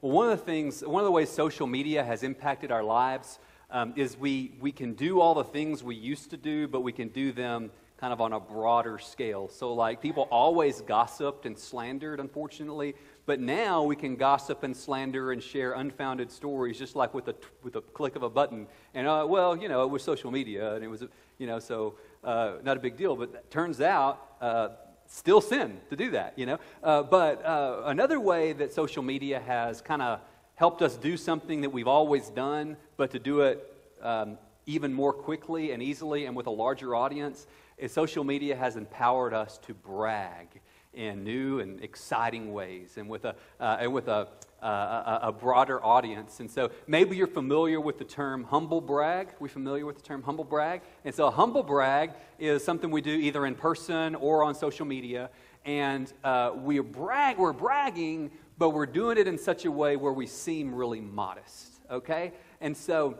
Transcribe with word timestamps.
Well, 0.00 0.12
one 0.12 0.30
of 0.30 0.38
the 0.38 0.44
things, 0.44 0.82
one 0.82 1.00
of 1.00 1.06
the 1.06 1.10
ways 1.10 1.28
social 1.28 1.66
media 1.66 2.04
has 2.04 2.22
impacted 2.22 2.70
our 2.70 2.84
lives 2.84 3.40
um, 3.68 3.94
is 3.96 4.16
we, 4.16 4.52
we 4.60 4.70
can 4.70 4.94
do 4.94 5.20
all 5.20 5.34
the 5.34 5.42
things 5.42 5.82
we 5.82 5.96
used 5.96 6.30
to 6.30 6.36
do, 6.36 6.68
but 6.68 6.82
we 6.82 6.92
can 6.92 7.08
do 7.08 7.32
them 7.32 7.72
kind 7.96 8.12
of 8.12 8.20
on 8.20 8.32
a 8.32 8.38
broader 8.38 9.00
scale. 9.00 9.48
So, 9.48 9.74
like, 9.74 10.00
people 10.00 10.28
always 10.30 10.82
gossiped 10.82 11.46
and 11.46 11.58
slandered, 11.58 12.20
unfortunately, 12.20 12.94
but 13.26 13.40
now 13.40 13.82
we 13.82 13.96
can 13.96 14.14
gossip 14.14 14.62
and 14.62 14.76
slander 14.76 15.32
and 15.32 15.42
share 15.42 15.72
unfounded 15.72 16.30
stories 16.30 16.78
just 16.78 16.94
like 16.94 17.12
with 17.12 17.26
a, 17.26 17.34
with 17.64 17.74
a 17.74 17.80
click 17.80 18.14
of 18.14 18.22
a 18.22 18.30
button. 18.30 18.68
And, 18.94 19.08
uh, 19.08 19.26
well, 19.28 19.56
you 19.56 19.68
know, 19.68 19.82
it 19.82 19.90
was 19.90 20.04
social 20.04 20.30
media, 20.30 20.76
and 20.76 20.84
it 20.84 20.88
was, 20.88 21.02
you 21.38 21.48
know, 21.48 21.58
so 21.58 21.96
uh, 22.22 22.52
not 22.62 22.76
a 22.76 22.80
big 22.80 22.96
deal. 22.96 23.16
But 23.16 23.50
turns 23.50 23.80
out, 23.80 24.36
uh, 24.40 24.68
still 25.08 25.40
sin 25.40 25.80
to 25.90 25.96
do 25.96 26.10
that, 26.12 26.38
you 26.38 26.46
know. 26.46 26.58
Uh, 26.82 27.02
but 27.02 27.44
uh, 27.44 27.82
another 27.86 28.20
way 28.20 28.52
that 28.52 28.72
social 28.72 29.02
media 29.02 29.40
has 29.40 29.80
kind 29.80 30.02
of 30.02 30.20
helped 30.54 30.82
us 30.82 30.96
do 30.96 31.16
something 31.16 31.62
that 31.62 31.70
we've 31.70 31.88
always 31.88 32.28
done, 32.30 32.76
but 32.96 33.10
to 33.10 33.18
do 33.18 33.40
it 33.40 33.74
um, 34.02 34.38
even 34.66 34.92
more 34.92 35.12
quickly 35.12 35.72
and 35.72 35.82
easily 35.82 36.26
and 36.26 36.36
with 36.36 36.46
a 36.46 36.50
larger 36.50 36.94
audience, 36.94 37.46
is 37.78 37.92
social 37.92 38.24
media 38.24 38.54
has 38.54 38.76
empowered 38.76 39.32
us 39.32 39.58
to 39.58 39.72
brag 39.72 40.48
in 40.94 41.24
new 41.24 41.60
and 41.60 41.82
exciting 41.82 42.52
ways 42.52 42.96
and 42.96 43.08
with 43.08 43.24
a, 43.24 43.34
uh, 43.60 43.78
and 43.80 43.92
with 43.92 44.08
a, 44.08 44.28
uh, 44.62 45.20
a, 45.22 45.32
broader 45.32 45.84
audience. 45.84 46.40
And 46.40 46.50
so 46.50 46.70
maybe 46.86 47.16
you're 47.16 47.26
familiar 47.26 47.80
with 47.80 47.98
the 47.98 48.04
term 48.04 48.44
humble 48.44 48.80
brag. 48.80 49.28
We 49.38 49.48
familiar 49.48 49.86
with 49.86 49.96
the 49.96 50.02
term 50.02 50.22
humble 50.22 50.44
brag? 50.44 50.82
And 51.04 51.14
so 51.14 51.26
a 51.26 51.30
humble 51.30 51.62
brag 51.62 52.12
is 52.38 52.64
something 52.64 52.90
we 52.90 53.00
do 53.00 53.12
either 53.12 53.46
in 53.46 53.54
person 53.54 54.14
or 54.14 54.42
on 54.42 54.54
social 54.54 54.86
media. 54.86 55.30
And 55.64 56.12
uh, 56.24 56.52
we 56.56 56.80
brag, 56.80 57.38
we're 57.38 57.52
bragging, 57.52 58.30
but 58.58 58.70
we're 58.70 58.86
doing 58.86 59.18
it 59.18 59.28
in 59.28 59.38
such 59.38 59.64
a 59.64 59.70
way 59.70 59.96
where 59.96 60.12
we 60.12 60.26
seem 60.26 60.74
really 60.74 61.00
modest. 61.00 61.80
Okay? 61.90 62.32
And 62.60 62.76
so 62.76 63.18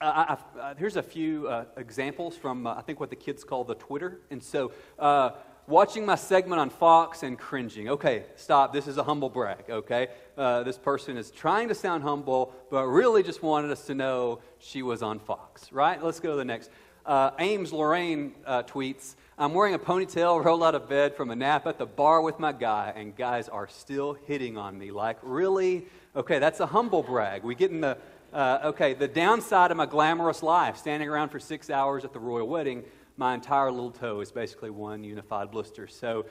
uh, 0.00 0.36
uh, 0.58 0.74
here's 0.78 0.96
a 0.96 1.02
few 1.02 1.46
uh, 1.46 1.64
examples 1.76 2.34
from, 2.34 2.66
I 2.66 2.80
think, 2.80 3.00
what 3.00 3.10
the 3.10 3.16
kids 3.16 3.44
call 3.44 3.64
the 3.64 3.74
Twitter. 3.74 4.20
And 4.30 4.42
so, 4.42 4.72
watching 5.70 6.04
my 6.04 6.16
segment 6.16 6.60
on 6.60 6.68
Fox 6.68 7.22
and 7.22 7.38
cringing. 7.38 7.88
Okay, 7.88 8.24
stop. 8.36 8.72
This 8.72 8.86
is 8.86 8.98
a 8.98 9.04
humble 9.04 9.30
brag, 9.30 9.64
okay? 9.70 10.08
Uh, 10.36 10.64
this 10.64 10.76
person 10.76 11.16
is 11.16 11.30
trying 11.30 11.68
to 11.68 11.74
sound 11.74 12.02
humble, 12.02 12.52
but 12.70 12.86
really 12.86 13.22
just 13.22 13.42
wanted 13.42 13.70
us 13.70 13.86
to 13.86 13.94
know 13.94 14.40
she 14.58 14.82
was 14.82 15.02
on 15.02 15.20
Fox, 15.20 15.72
right? 15.72 16.02
Let's 16.02 16.20
go 16.20 16.32
to 16.32 16.36
the 16.36 16.44
next. 16.44 16.70
Uh, 17.06 17.30
Ames 17.38 17.72
Lorraine 17.72 18.34
uh, 18.44 18.62
tweets 18.64 19.14
I'm 19.40 19.54
wearing 19.54 19.72
a 19.72 19.78
ponytail, 19.78 20.44
rolled 20.44 20.62
out 20.62 20.74
of 20.74 20.86
bed 20.86 21.16
from 21.16 21.30
a 21.30 21.34
nap 21.34 21.66
at 21.66 21.78
the 21.78 21.86
bar 21.86 22.20
with 22.20 22.38
my 22.38 22.52
guy, 22.52 22.92
and 22.94 23.16
guys 23.16 23.48
are 23.48 23.66
still 23.68 24.12
hitting 24.26 24.58
on 24.58 24.78
me. 24.78 24.90
Like, 24.90 25.16
really? 25.22 25.86
Okay, 26.14 26.38
that's 26.38 26.60
a 26.60 26.66
humble 26.66 27.02
brag. 27.02 27.42
We 27.42 27.54
get 27.54 27.70
in 27.70 27.80
the. 27.80 27.96
Uh, 28.34 28.60
okay, 28.64 28.92
the 28.92 29.08
downside 29.08 29.70
of 29.70 29.78
my 29.78 29.86
glamorous 29.86 30.42
life, 30.42 30.76
standing 30.76 31.08
around 31.08 31.30
for 31.30 31.40
six 31.40 31.70
hours 31.70 32.04
at 32.04 32.12
the 32.12 32.18
royal 32.18 32.46
wedding, 32.46 32.84
my 33.20 33.34
entire 33.34 33.70
little 33.70 33.90
toe 33.90 34.20
is 34.20 34.32
basically 34.32 34.70
one 34.70 35.04
unified 35.04 35.50
blister. 35.50 35.86
So 35.86 36.24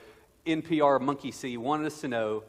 NPR 0.44 1.00
Monkey 1.00 1.30
See 1.30 1.56
wanted 1.56 1.86
us 1.86 2.00
to 2.00 2.08
know 2.08 2.42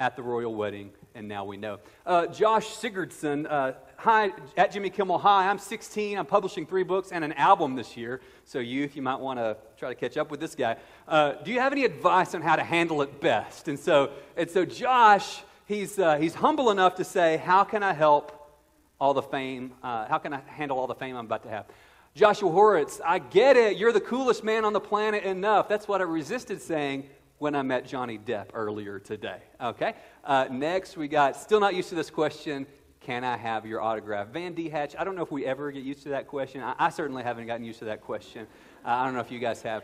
at 0.00 0.16
the 0.16 0.22
royal 0.22 0.54
wedding, 0.54 0.92
and 1.14 1.28
now 1.28 1.44
we 1.44 1.58
know. 1.58 1.78
Uh, 2.06 2.26
Josh 2.28 2.68
Sigurdson, 2.68 3.46
uh, 3.48 3.72
hi, 3.98 4.30
at 4.56 4.72
Jimmy 4.72 4.88
Kimmel, 4.88 5.18
hi, 5.18 5.46
I'm 5.46 5.58
16. 5.58 6.16
I'm 6.16 6.24
publishing 6.24 6.64
three 6.64 6.84
books 6.84 7.12
and 7.12 7.22
an 7.22 7.34
album 7.34 7.76
this 7.76 7.94
year. 7.94 8.22
So, 8.46 8.60
youth, 8.60 8.96
you 8.96 9.02
might 9.02 9.20
want 9.20 9.38
to 9.38 9.58
try 9.76 9.90
to 9.90 9.94
catch 9.94 10.16
up 10.16 10.30
with 10.30 10.40
this 10.40 10.54
guy. 10.54 10.76
Uh, 11.06 11.32
do 11.44 11.52
you 11.52 11.60
have 11.60 11.72
any 11.72 11.84
advice 11.84 12.34
on 12.34 12.40
how 12.40 12.56
to 12.56 12.64
handle 12.64 13.02
it 13.02 13.20
best? 13.20 13.68
And 13.68 13.78
so, 13.78 14.12
and 14.38 14.50
so 14.50 14.64
Josh, 14.64 15.42
he's, 15.66 15.98
uh, 15.98 16.16
he's 16.16 16.34
humble 16.34 16.70
enough 16.70 16.94
to 16.94 17.04
say, 17.04 17.36
How 17.36 17.62
can 17.62 17.82
I 17.82 17.92
help 17.92 18.58
all 18.98 19.12
the 19.12 19.20
fame? 19.20 19.74
Uh, 19.82 20.06
how 20.08 20.16
can 20.16 20.32
I 20.32 20.40
handle 20.46 20.78
all 20.78 20.86
the 20.86 20.94
fame 20.94 21.14
I'm 21.14 21.26
about 21.26 21.42
to 21.42 21.50
have? 21.50 21.66
Joshua 22.14 22.50
Horowitz, 22.50 23.00
I 23.02 23.20
get 23.20 23.56
it. 23.56 23.78
You're 23.78 23.92
the 23.92 24.00
coolest 24.00 24.44
man 24.44 24.66
on 24.66 24.74
the 24.74 24.80
planet 24.80 25.24
enough. 25.24 25.66
That's 25.66 25.88
what 25.88 26.02
I 26.02 26.04
resisted 26.04 26.60
saying 26.60 27.08
when 27.38 27.54
I 27.54 27.62
met 27.62 27.86
Johnny 27.86 28.18
Depp 28.18 28.48
earlier 28.52 28.98
today. 28.98 29.38
Okay? 29.58 29.94
Uh, 30.22 30.44
next, 30.50 30.98
we 30.98 31.08
got, 31.08 31.36
still 31.36 31.58
not 31.58 31.74
used 31.74 31.88
to 31.88 31.94
this 31.94 32.10
question 32.10 32.66
Can 33.00 33.24
I 33.24 33.38
have 33.38 33.64
your 33.64 33.80
autograph? 33.80 34.28
Van 34.28 34.52
D. 34.52 34.68
Hatch, 34.68 34.94
I 34.98 35.04
don't 35.04 35.16
know 35.16 35.22
if 35.22 35.32
we 35.32 35.46
ever 35.46 35.72
get 35.72 35.84
used 35.84 36.02
to 36.02 36.10
that 36.10 36.26
question. 36.26 36.62
I, 36.62 36.74
I 36.78 36.90
certainly 36.90 37.22
haven't 37.22 37.46
gotten 37.46 37.64
used 37.64 37.78
to 37.78 37.86
that 37.86 38.02
question. 38.02 38.46
Uh, 38.84 38.90
I 38.90 39.06
don't 39.06 39.14
know 39.14 39.20
if 39.20 39.30
you 39.30 39.38
guys 39.38 39.62
have. 39.62 39.82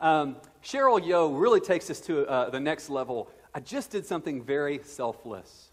Um, 0.00 0.36
Cheryl 0.62 1.02
Yo 1.04 1.30
really 1.30 1.60
takes 1.60 1.88
us 1.88 2.00
to 2.02 2.28
uh, 2.28 2.50
the 2.50 2.60
next 2.60 2.90
level. 2.90 3.30
I 3.54 3.60
just 3.60 3.90
did 3.90 4.04
something 4.04 4.42
very 4.42 4.80
selfless. 4.84 5.70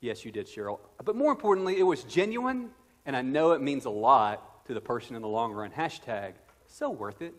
Yes, 0.00 0.24
you 0.24 0.32
did, 0.32 0.48
Cheryl. 0.48 0.80
But 1.04 1.14
more 1.14 1.30
importantly, 1.30 1.78
it 1.78 1.84
was 1.84 2.02
genuine, 2.02 2.70
and 3.06 3.16
I 3.16 3.22
know 3.22 3.52
it 3.52 3.62
means 3.62 3.84
a 3.84 3.90
lot 3.90 4.55
to 4.66 4.74
the 4.74 4.80
person 4.80 5.16
in 5.16 5.22
the 5.22 5.28
long 5.28 5.52
run. 5.52 5.70
Hashtag, 5.70 6.32
so 6.66 6.90
worth 6.90 7.22
it. 7.22 7.34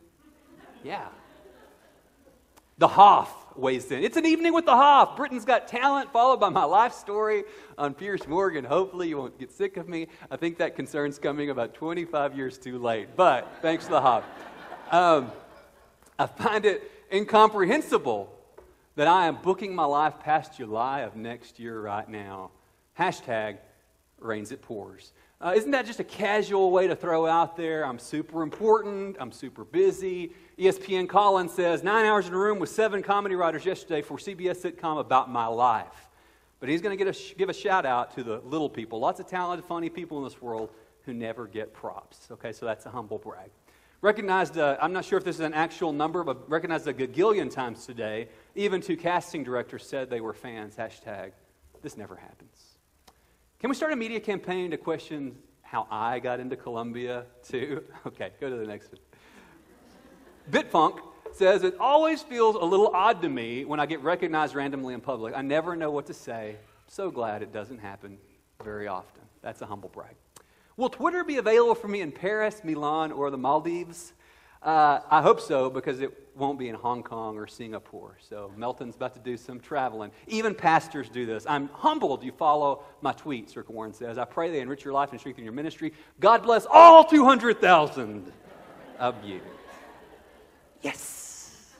Yeah. 0.83 1.07
The 2.77 2.87
Hoff 2.87 3.33
weighs 3.57 3.91
in. 3.91 4.03
It's 4.03 4.17
an 4.17 4.25
evening 4.25 4.53
with 4.53 4.65
the 4.65 4.75
Hoff. 4.75 5.17
Britain's 5.17 5.45
Got 5.45 5.67
Talent, 5.67 6.11
followed 6.13 6.39
by 6.39 6.49
my 6.49 6.63
life 6.63 6.93
story 6.93 7.43
on 7.77 7.93
Piers 7.95 8.27
Morgan. 8.27 8.63
Hopefully, 8.63 9.09
you 9.09 9.17
won't 9.17 9.39
get 9.39 9.51
sick 9.51 9.77
of 9.77 9.89
me. 9.89 10.07
I 10.29 10.37
think 10.37 10.59
that 10.59 10.75
concern's 10.75 11.17
coming 11.17 11.49
about 11.49 11.73
25 11.73 12.37
years 12.37 12.57
too 12.57 12.77
late. 12.77 13.09
But 13.15 13.47
thanks 13.61 13.85
to 13.85 13.91
the 13.91 14.01
Hoff. 14.01 14.23
Um, 14.91 15.31
I 16.19 16.27
find 16.27 16.65
it 16.65 16.91
incomprehensible 17.11 18.33
that 18.95 19.07
I 19.07 19.27
am 19.27 19.37
booking 19.41 19.73
my 19.73 19.85
life 19.85 20.19
past 20.19 20.57
July 20.57 21.01
of 21.01 21.15
next 21.15 21.59
year 21.59 21.81
right 21.81 22.07
now. 22.07 22.51
Hashtag 22.97 23.57
rains 24.19 24.51
it 24.51 24.61
pours. 24.61 25.13
Uh, 25.39 25.53
isn't 25.55 25.71
that 25.71 25.85
just 25.85 25.99
a 25.99 26.03
casual 26.03 26.71
way 26.71 26.87
to 26.87 26.95
throw 26.95 27.27
out 27.27 27.55
there? 27.55 27.85
I'm 27.85 27.99
super 27.99 28.41
important. 28.41 29.17
I'm 29.19 29.31
super 29.31 29.63
busy. 29.63 30.33
ESPN 30.57 31.07
Collins 31.07 31.53
says 31.53 31.83
nine 31.83 32.05
hours 32.05 32.27
in 32.27 32.33
a 32.33 32.37
room 32.37 32.57
with 32.57 32.69
seven 32.69 33.03
comedy 33.03 33.35
writers 33.35 33.63
yesterday 33.63 34.01
for 34.01 34.17
CBS 34.17 34.57
sitcom 34.57 34.99
about 34.99 35.29
my 35.29 35.45
life. 35.45 36.09
But 36.59 36.69
he's 36.69 36.81
going 36.81 36.97
to 36.97 37.13
give 37.37 37.49
a 37.49 37.53
shout 37.53 37.85
out 37.85 38.15
to 38.15 38.23
the 38.23 38.39
little 38.39 38.69
people. 38.69 38.99
Lots 38.99 39.19
of 39.19 39.27
talented, 39.27 39.63
funny 39.65 39.89
people 39.89 40.17
in 40.17 40.23
this 40.23 40.41
world 40.41 40.71
who 41.03 41.13
never 41.13 41.45
get 41.45 41.71
props. 41.71 42.27
Okay, 42.31 42.51
so 42.51 42.65
that's 42.65 42.87
a 42.87 42.89
humble 42.89 43.19
brag. 43.19 43.51
Recognized, 44.01 44.57
uh, 44.57 44.77
I'm 44.81 44.93
not 44.93 45.05
sure 45.05 45.17
if 45.17 45.23
this 45.23 45.35
is 45.35 45.41
an 45.41 45.53
actual 45.53 45.93
number, 45.93 46.23
but 46.23 46.49
recognized 46.49 46.87
a 46.87 46.93
gagillion 46.93 47.51
times 47.51 47.85
today. 47.85 48.27
Even 48.55 48.81
two 48.81 48.97
casting 48.97 49.43
directors 49.43 49.85
said 49.85 50.09
they 50.09 50.21
were 50.21 50.33
fans. 50.33 50.75
Hashtag, 50.75 51.31
this 51.83 51.95
never 51.95 52.15
happens. 52.15 52.56
Can 53.59 53.71
we 53.71 53.75
start 53.75 53.91
a 53.91 53.95
media 53.95 54.19
campaign 54.19 54.69
to 54.69 54.77
question 54.77 55.35
how 55.63 55.87
I 55.89 56.19
got 56.19 56.39
into 56.39 56.55
Columbia, 56.55 57.25
too? 57.43 57.83
Okay, 58.05 58.29
go 58.39 58.51
to 58.51 58.55
the 58.55 58.67
next 58.67 58.91
one. 58.91 59.01
Bitfunk 60.51 60.99
says, 61.33 61.63
It 61.63 61.75
always 61.79 62.21
feels 62.21 62.55
a 62.55 62.63
little 62.63 62.91
odd 62.93 63.19
to 63.23 63.29
me 63.29 63.65
when 63.65 63.79
I 63.79 63.87
get 63.87 64.03
recognized 64.03 64.53
randomly 64.53 64.93
in 64.93 65.01
public. 65.01 65.33
I 65.35 65.41
never 65.41 65.75
know 65.75 65.89
what 65.89 66.05
to 66.05 66.13
say. 66.13 66.57
so 66.87 67.09
glad 67.09 67.41
it 67.41 67.51
doesn't 67.51 67.79
happen 67.79 68.19
very 68.63 68.87
often. 68.87 69.23
That's 69.41 69.63
a 69.63 69.65
humble 69.65 69.89
brag. 69.89 70.15
Will 70.77 70.89
Twitter 70.89 71.23
be 71.23 71.37
available 71.37 71.73
for 71.73 71.87
me 71.87 72.01
in 72.01 72.11
Paris, 72.11 72.61
Milan, 72.63 73.11
or 73.11 73.31
the 73.31 73.39
Maldives? 73.39 74.13
Uh, 74.61 74.99
I 75.09 75.23
hope 75.23 75.41
so 75.41 75.71
because 75.71 75.99
it 75.99 76.26
won't 76.37 76.59
be 76.59 76.69
in 76.69 76.75
Hong 76.75 77.03
Kong 77.03 77.37
or 77.37 77.47
Singapore. 77.47 78.17
So 78.19 78.51
Melton's 78.55 78.95
about 78.95 79.13
to 79.15 79.19
do 79.19 79.37
some 79.37 79.59
traveling. 79.59 80.11
Even 80.27 80.53
pastors 80.53 81.09
do 81.09 81.25
this. 81.25 81.45
I'm 81.47 81.69
humbled 81.69 82.23
you 82.23 82.31
follow 82.31 82.83
my 83.01 83.13
tweets, 83.13 83.55
Rick 83.55 83.69
Warren 83.69 83.93
says. 83.93 84.17
I 84.17 84.25
pray 84.25 84.51
they 84.51 84.59
enrich 84.59 84.83
your 84.83 84.93
life 84.93 85.11
and 85.11 85.19
strengthen 85.19 85.43
your 85.43 85.53
ministry. 85.53 85.93
God 86.19 86.43
bless 86.43 86.65
all 86.69 87.03
200,000 87.03 88.31
of 88.99 89.23
you. 89.23 89.41
Yes. 90.81 91.73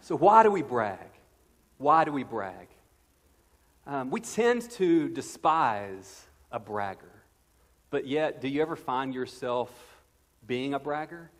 So 0.00 0.16
why 0.16 0.42
do 0.42 0.50
we 0.50 0.62
brag? 0.62 1.10
Why 1.76 2.04
do 2.04 2.12
we 2.12 2.24
brag? 2.24 2.68
Um, 3.86 4.10
we 4.10 4.20
tend 4.20 4.70
to 4.72 5.08
despise 5.08 6.26
a 6.50 6.58
bragger. 6.58 7.12
But 7.90 8.06
yet, 8.06 8.40
do 8.40 8.48
you 8.48 8.60
ever 8.60 8.76
find 8.76 9.14
yourself 9.14 9.70
being 10.46 10.74
a 10.74 10.78
bragger? 10.78 11.30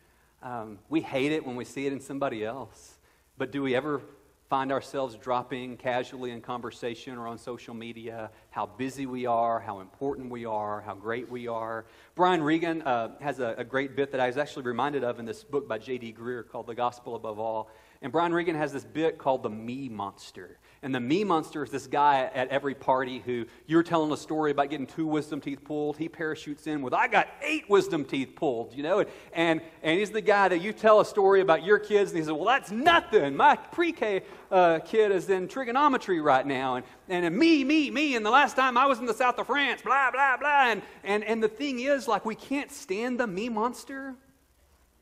Um, 0.43 0.79
we 0.88 1.00
hate 1.00 1.32
it 1.32 1.44
when 1.44 1.56
we 1.56 1.64
see 1.64 1.87
it 1.87 1.93
in 1.93 2.00
somebody 2.00 2.44
else. 2.44 2.99
But 3.37 3.50
do 3.50 3.62
we 3.62 3.75
ever 3.75 4.00
find 4.49 4.73
ourselves 4.73 5.14
dropping 5.17 5.76
casually 5.76 6.31
in 6.31 6.40
conversation 6.40 7.19
or 7.19 7.26
on 7.26 7.37
social 7.37 7.75
media 7.75 8.31
how 8.50 8.64
busy 8.64 9.05
we 9.05 9.26
are, 9.26 9.61
how 9.61 9.81
important 9.81 10.31
we 10.31 10.46
are, 10.46 10.81
how 10.81 10.94
great 10.94 11.31
we 11.31 11.49
are? 11.49 11.85
Brian 12.14 12.43
Regan 12.43 12.82
uh, 12.82 13.11
has 13.20 13.40
a, 13.40 13.56
a, 13.58 13.64
great 13.64 13.94
bit 13.94 14.12
that 14.12 14.20
I 14.20 14.26
was 14.26 14.38
actually 14.38 14.62
reminded 14.62 15.05
of 15.05 15.19
in 15.19 15.26
this 15.26 15.44
book 15.44 15.69
by 15.69 15.79
J.D. 15.79 16.14
Greear 16.19 16.49
called 16.49 16.67
The 16.67 16.75
Gospel 16.75 17.14
Above 17.14 17.38
All. 17.38 17.70
And 18.00 18.11
Brian 18.11 18.32
Regan 18.32 18.56
has 18.56 18.73
this 18.73 18.85
bit 18.85 19.19
called 19.19 19.43
the 19.43 19.50
Me 19.50 19.88
Monster. 19.88 20.58
And 20.82 20.94
the 20.94 21.00
me 21.00 21.25
monster 21.25 21.64
is 21.64 21.70
this 21.70 21.88
guy 21.88 22.30
at 22.32 22.48
every 22.48 22.75
party 22.75 23.19
who 23.26 23.46
you're 23.66 23.82
telling 23.82 24.12
a 24.12 24.16
story 24.16 24.52
about 24.52 24.70
getting 24.70 24.86
two 24.86 25.08
wisdom 25.08 25.40
teeth 25.40 25.64
pulled. 25.64 25.96
He 25.96 26.08
parachutes 26.08 26.69
in 26.69 26.82
with, 26.82 26.94
I 26.94 27.08
got 27.08 27.28
eight 27.42 27.69
wisdom 27.69 28.04
teeth 28.04 28.34
pulled, 28.36 28.72
you 28.75 28.84
know? 28.84 29.04
And, 29.32 29.60
and 29.82 29.98
he's 29.98 30.10
the 30.10 30.20
guy 30.20 30.48
that 30.48 30.60
you 30.60 30.72
tell 30.72 31.00
a 31.00 31.04
story 31.04 31.40
about 31.40 31.64
your 31.64 31.80
kids, 31.80 32.12
and 32.12 32.19
he 32.19 32.25
says, 32.25 32.32
Well, 32.32 32.44
that's 32.44 32.70
nothing. 32.70 33.36
My 33.36 33.56
pre 33.56 33.90
K 33.90 34.22
uh, 34.52 34.78
kid 34.80 35.10
is 35.10 35.28
in 35.28 35.48
trigonometry 35.48 36.20
right 36.20 36.46
now. 36.46 36.76
And, 36.76 36.84
and 37.08 37.36
me, 37.36 37.64
me, 37.64 37.90
me. 37.90 38.14
And 38.14 38.25
the 38.25 38.30
last 38.30 38.54
time 38.54 38.76
I 38.76 38.86
was 38.86 39.00
in 39.00 39.06
the 39.06 39.14
south 39.14 39.38
of 39.38 39.48
France, 39.48 39.82
blah, 39.82 40.10
blah, 40.12 40.36
blah. 40.36 40.70
And, 40.70 40.82
and, 41.02 41.25
and 41.25 41.42
the 41.42 41.48
thing 41.48 41.80
is, 41.80 42.06
like, 42.06 42.25
we 42.25 42.36
can't 42.36 42.70
stand 42.70 43.19
the 43.19 43.26
me 43.26 43.48
monster, 43.48 44.14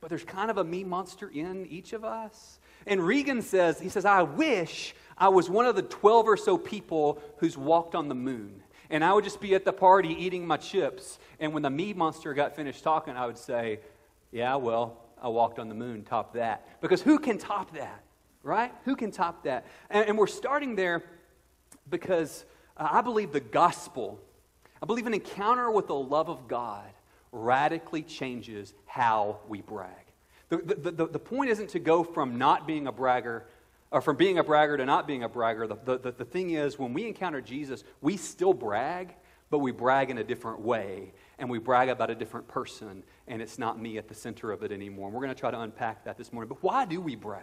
but 0.06 0.10
there's 0.10 0.22
kind 0.22 0.52
of 0.52 0.58
a 0.58 0.62
me 0.62 0.84
monster 0.84 1.28
in 1.34 1.66
each 1.66 1.92
of 1.92 2.04
us. 2.04 2.60
And 2.86 3.04
Regan 3.04 3.42
says, 3.42 3.80
He 3.80 3.88
says, 3.88 4.04
I 4.04 4.22
wish 4.22 4.94
I 5.18 5.30
was 5.30 5.50
one 5.50 5.66
of 5.66 5.74
the 5.74 5.82
12 5.82 6.28
or 6.28 6.36
so 6.36 6.56
people 6.56 7.20
who's 7.38 7.58
walked 7.58 7.96
on 7.96 8.06
the 8.06 8.14
moon. 8.14 8.62
And 8.88 9.02
I 9.02 9.12
would 9.12 9.24
just 9.24 9.40
be 9.40 9.56
at 9.56 9.64
the 9.64 9.72
party 9.72 10.10
eating 10.10 10.46
my 10.46 10.58
chips. 10.58 11.18
And 11.40 11.52
when 11.52 11.64
the 11.64 11.70
me 11.70 11.92
monster 11.92 12.32
got 12.34 12.54
finished 12.54 12.84
talking, 12.84 13.16
I 13.16 13.26
would 13.26 13.36
say, 13.36 13.80
Yeah, 14.30 14.54
well, 14.54 14.96
I 15.20 15.26
walked 15.26 15.58
on 15.58 15.68
the 15.68 15.74
moon, 15.74 16.04
top 16.04 16.34
that. 16.34 16.80
Because 16.80 17.02
who 17.02 17.18
can 17.18 17.36
top 17.36 17.74
that, 17.74 18.04
right? 18.44 18.72
Who 18.84 18.94
can 18.94 19.10
top 19.10 19.42
that? 19.42 19.66
And, 19.90 20.10
and 20.10 20.16
we're 20.16 20.28
starting 20.28 20.76
there 20.76 21.02
because 21.90 22.44
I 22.76 23.00
believe 23.00 23.32
the 23.32 23.40
gospel, 23.40 24.20
I 24.80 24.86
believe 24.86 25.08
an 25.08 25.14
encounter 25.14 25.68
with 25.68 25.88
the 25.88 25.96
love 25.96 26.30
of 26.30 26.46
God 26.46 26.92
radically 27.44 28.02
changes 28.02 28.74
how 28.86 29.40
we 29.48 29.60
brag. 29.60 29.90
The, 30.48 30.58
the, 30.58 30.90
the, 30.90 31.06
the 31.08 31.18
point 31.18 31.50
isn't 31.50 31.70
to 31.70 31.78
go 31.78 32.04
from 32.04 32.38
not 32.38 32.66
being 32.66 32.86
a 32.86 32.92
bragger 32.92 33.46
or 33.90 34.00
from 34.00 34.16
being 34.16 34.38
a 34.38 34.44
bragger 34.44 34.76
to 34.76 34.84
not 34.84 35.06
being 35.06 35.22
a 35.22 35.28
bragger, 35.28 35.66
the, 35.66 35.98
the, 35.98 36.12
the 36.12 36.24
thing 36.24 36.50
is, 36.50 36.78
when 36.78 36.92
we 36.92 37.06
encounter 37.06 37.40
Jesus, 37.40 37.84
we 38.00 38.16
still 38.16 38.52
brag, 38.52 39.14
but 39.48 39.60
we 39.60 39.70
brag 39.70 40.10
in 40.10 40.18
a 40.18 40.24
different 40.24 40.60
way. 40.60 41.12
And 41.38 41.48
we 41.48 41.58
brag 41.58 41.88
about 41.88 42.10
a 42.10 42.14
different 42.14 42.48
person, 42.48 43.04
and 43.28 43.40
it's 43.40 43.58
not 43.58 43.80
me 43.80 43.96
at 43.98 44.08
the 44.08 44.14
center 44.14 44.50
of 44.50 44.62
it 44.62 44.72
anymore. 44.72 45.06
And 45.06 45.14
we're 45.14 45.22
going 45.22 45.34
to 45.34 45.38
try 45.38 45.50
to 45.50 45.60
unpack 45.60 46.04
that 46.04 46.18
this 46.18 46.32
morning. 46.32 46.48
But 46.48 46.62
why 46.62 46.84
do 46.84 47.00
we 47.00 47.14
brag? 47.14 47.42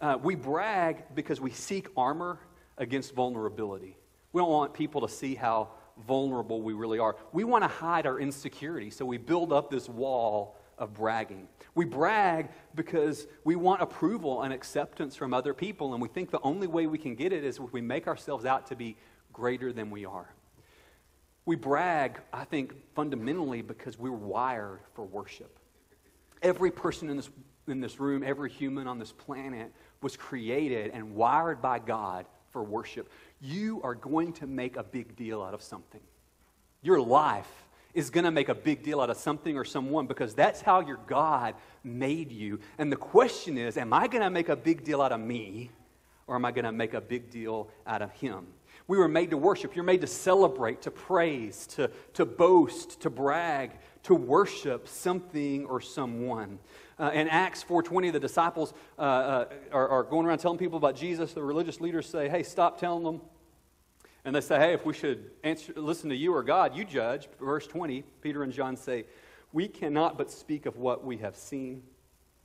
Uh, 0.00 0.18
we 0.22 0.34
brag 0.34 1.14
because 1.14 1.40
we 1.40 1.50
seek 1.50 1.88
armor 1.96 2.40
against 2.78 3.14
vulnerability. 3.14 3.96
We 4.32 4.40
don't 4.40 4.50
want 4.50 4.74
people 4.74 5.00
to 5.02 5.08
see 5.08 5.34
how 5.36 5.70
vulnerable 6.06 6.62
we 6.62 6.72
really 6.72 6.98
are. 6.98 7.16
We 7.32 7.44
want 7.44 7.64
to 7.64 7.68
hide 7.68 8.06
our 8.06 8.18
insecurity, 8.18 8.90
so 8.90 9.04
we 9.04 9.18
build 9.18 9.52
up 9.52 9.70
this 9.70 9.88
wall 9.88 10.58
of 10.78 10.94
bragging. 10.94 11.48
We 11.74 11.84
brag 11.84 12.48
because 12.74 13.26
we 13.44 13.56
want 13.56 13.82
approval 13.82 14.42
and 14.42 14.52
acceptance 14.52 15.14
from 15.16 15.32
other 15.32 15.54
people, 15.54 15.92
and 15.92 16.02
we 16.02 16.08
think 16.08 16.30
the 16.30 16.40
only 16.42 16.66
way 16.66 16.86
we 16.86 16.98
can 16.98 17.14
get 17.14 17.32
it 17.32 17.44
is 17.44 17.58
if 17.58 17.72
we 17.72 17.80
make 17.80 18.06
ourselves 18.06 18.44
out 18.44 18.66
to 18.68 18.76
be 18.76 18.96
greater 19.32 19.72
than 19.72 19.90
we 19.90 20.04
are. 20.04 20.28
We 21.46 21.56
brag, 21.56 22.20
I 22.32 22.44
think, 22.44 22.74
fundamentally 22.94 23.62
because 23.62 23.98
we're 23.98 24.10
wired 24.10 24.80
for 24.94 25.04
worship. 25.04 25.58
Every 26.42 26.70
person 26.70 27.10
in 27.10 27.16
this, 27.16 27.30
in 27.68 27.80
this 27.80 28.00
room, 28.00 28.22
every 28.24 28.50
human 28.50 28.86
on 28.86 28.98
this 28.98 29.12
planet 29.12 29.72
was 30.00 30.16
created 30.16 30.90
and 30.92 31.14
wired 31.14 31.60
by 31.60 31.78
God 31.78 32.26
for 32.50 32.62
worship. 32.62 33.10
You 33.44 33.82
are 33.82 33.94
going 33.94 34.32
to 34.34 34.46
make 34.46 34.78
a 34.78 34.82
big 34.82 35.16
deal 35.16 35.42
out 35.42 35.52
of 35.52 35.60
something. 35.60 36.00
Your 36.80 36.98
life 36.98 37.50
is 37.92 38.08
going 38.08 38.24
to 38.24 38.30
make 38.30 38.48
a 38.48 38.54
big 38.54 38.82
deal 38.82 39.02
out 39.02 39.10
of 39.10 39.18
something 39.18 39.58
or 39.58 39.66
someone 39.66 40.06
because 40.06 40.34
that's 40.34 40.62
how 40.62 40.80
your 40.80 40.98
God 41.06 41.54
made 41.84 42.32
you. 42.32 42.58
And 42.78 42.90
the 42.90 42.96
question 42.96 43.58
is, 43.58 43.76
am 43.76 43.92
I 43.92 44.08
going 44.08 44.22
to 44.22 44.30
make 44.30 44.48
a 44.48 44.56
big 44.56 44.82
deal 44.82 45.02
out 45.02 45.12
of 45.12 45.20
me 45.20 45.70
or 46.26 46.36
am 46.36 46.46
I 46.46 46.52
going 46.52 46.64
to 46.64 46.72
make 46.72 46.94
a 46.94 47.02
big 47.02 47.30
deal 47.30 47.68
out 47.86 48.00
of 48.00 48.10
him? 48.12 48.46
We 48.88 48.96
were 48.96 49.08
made 49.08 49.30
to 49.30 49.36
worship. 49.36 49.76
You're 49.76 49.84
made 49.84 50.00
to 50.00 50.06
celebrate, 50.06 50.80
to 50.82 50.90
praise, 50.90 51.66
to, 51.68 51.90
to 52.14 52.24
boast, 52.24 53.02
to 53.02 53.10
brag, 53.10 53.72
to 54.04 54.14
worship 54.14 54.88
something 54.88 55.66
or 55.66 55.82
someone. 55.82 56.58
Uh, 56.98 57.10
in 57.12 57.28
Acts 57.28 57.62
4.20, 57.62 58.12
the 58.12 58.20
disciples 58.20 58.72
uh, 58.98 59.02
uh, 59.02 59.44
are, 59.70 59.88
are 59.88 60.02
going 60.02 60.26
around 60.26 60.38
telling 60.38 60.58
people 60.58 60.78
about 60.78 60.96
Jesus. 60.96 61.34
The 61.34 61.42
religious 61.42 61.80
leaders 61.80 62.08
say, 62.08 62.28
hey, 62.30 62.42
stop 62.42 62.80
telling 62.80 63.04
them 63.04 63.20
and 64.24 64.34
they 64.34 64.40
say, 64.40 64.58
hey, 64.58 64.72
if 64.72 64.86
we 64.86 64.94
should 64.94 65.30
answer, 65.42 65.72
listen 65.76 66.08
to 66.10 66.16
you 66.16 66.34
or 66.34 66.42
God, 66.42 66.74
you 66.74 66.84
judge. 66.84 67.28
Verse 67.40 67.66
20, 67.66 68.02
Peter 68.22 68.42
and 68.42 68.52
John 68.52 68.76
say, 68.76 69.04
we 69.52 69.68
cannot 69.68 70.16
but 70.16 70.30
speak 70.30 70.66
of 70.66 70.76
what 70.76 71.04
we 71.04 71.18
have 71.18 71.36
seen 71.36 71.82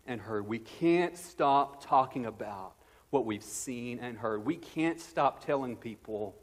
and 0.05 0.19
heard. 0.19 0.47
We 0.47 0.59
can't 0.59 1.17
stop 1.17 1.83
talking 1.85 2.25
about 2.25 2.73
what 3.09 3.25
we've 3.25 3.43
seen 3.43 3.99
and 3.99 4.17
heard. 4.17 4.45
We 4.45 4.55
can't 4.55 4.99
stop 4.99 5.43
telling 5.43 5.75
people 5.75 6.35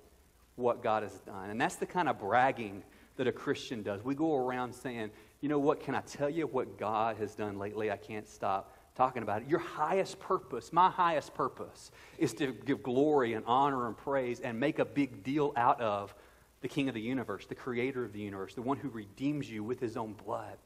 what 0.56 0.82
God 0.82 1.02
has 1.02 1.18
done. 1.20 1.50
And 1.50 1.60
that's 1.60 1.76
the 1.76 1.86
kind 1.86 2.08
of 2.08 2.18
bragging 2.18 2.82
that 3.16 3.26
a 3.26 3.32
Christian 3.32 3.82
does. 3.82 4.02
We 4.02 4.14
go 4.14 4.36
around 4.36 4.74
saying, 4.74 5.10
you 5.40 5.48
know 5.48 5.58
what, 5.58 5.80
can 5.80 5.94
I 5.94 6.00
tell 6.00 6.30
you 6.30 6.46
what 6.46 6.78
God 6.78 7.16
has 7.18 7.34
done 7.34 7.58
lately? 7.58 7.90
I 7.90 7.96
can't 7.96 8.26
stop 8.26 8.75
talking 8.96 9.22
about 9.22 9.42
it. 9.42 9.48
Your 9.48 9.60
highest 9.60 10.18
purpose, 10.18 10.72
my 10.72 10.90
highest 10.90 11.34
purpose, 11.34 11.90
is 12.18 12.32
to 12.34 12.52
give 12.52 12.82
glory 12.82 13.34
and 13.34 13.44
honor 13.46 13.86
and 13.86 13.96
praise 13.96 14.40
and 14.40 14.58
make 14.58 14.78
a 14.78 14.84
big 14.84 15.22
deal 15.22 15.52
out 15.56 15.80
of 15.80 16.14
the 16.62 16.68
King 16.68 16.88
of 16.88 16.94
the 16.94 17.00
universe, 17.00 17.46
the 17.46 17.54
creator 17.54 18.04
of 18.04 18.12
the 18.12 18.20
universe, 18.20 18.54
the 18.54 18.62
one 18.62 18.78
who 18.78 18.88
redeems 18.88 19.48
you 19.48 19.62
with 19.62 19.78
his 19.78 19.96
own 19.96 20.14
blood. 20.14 20.56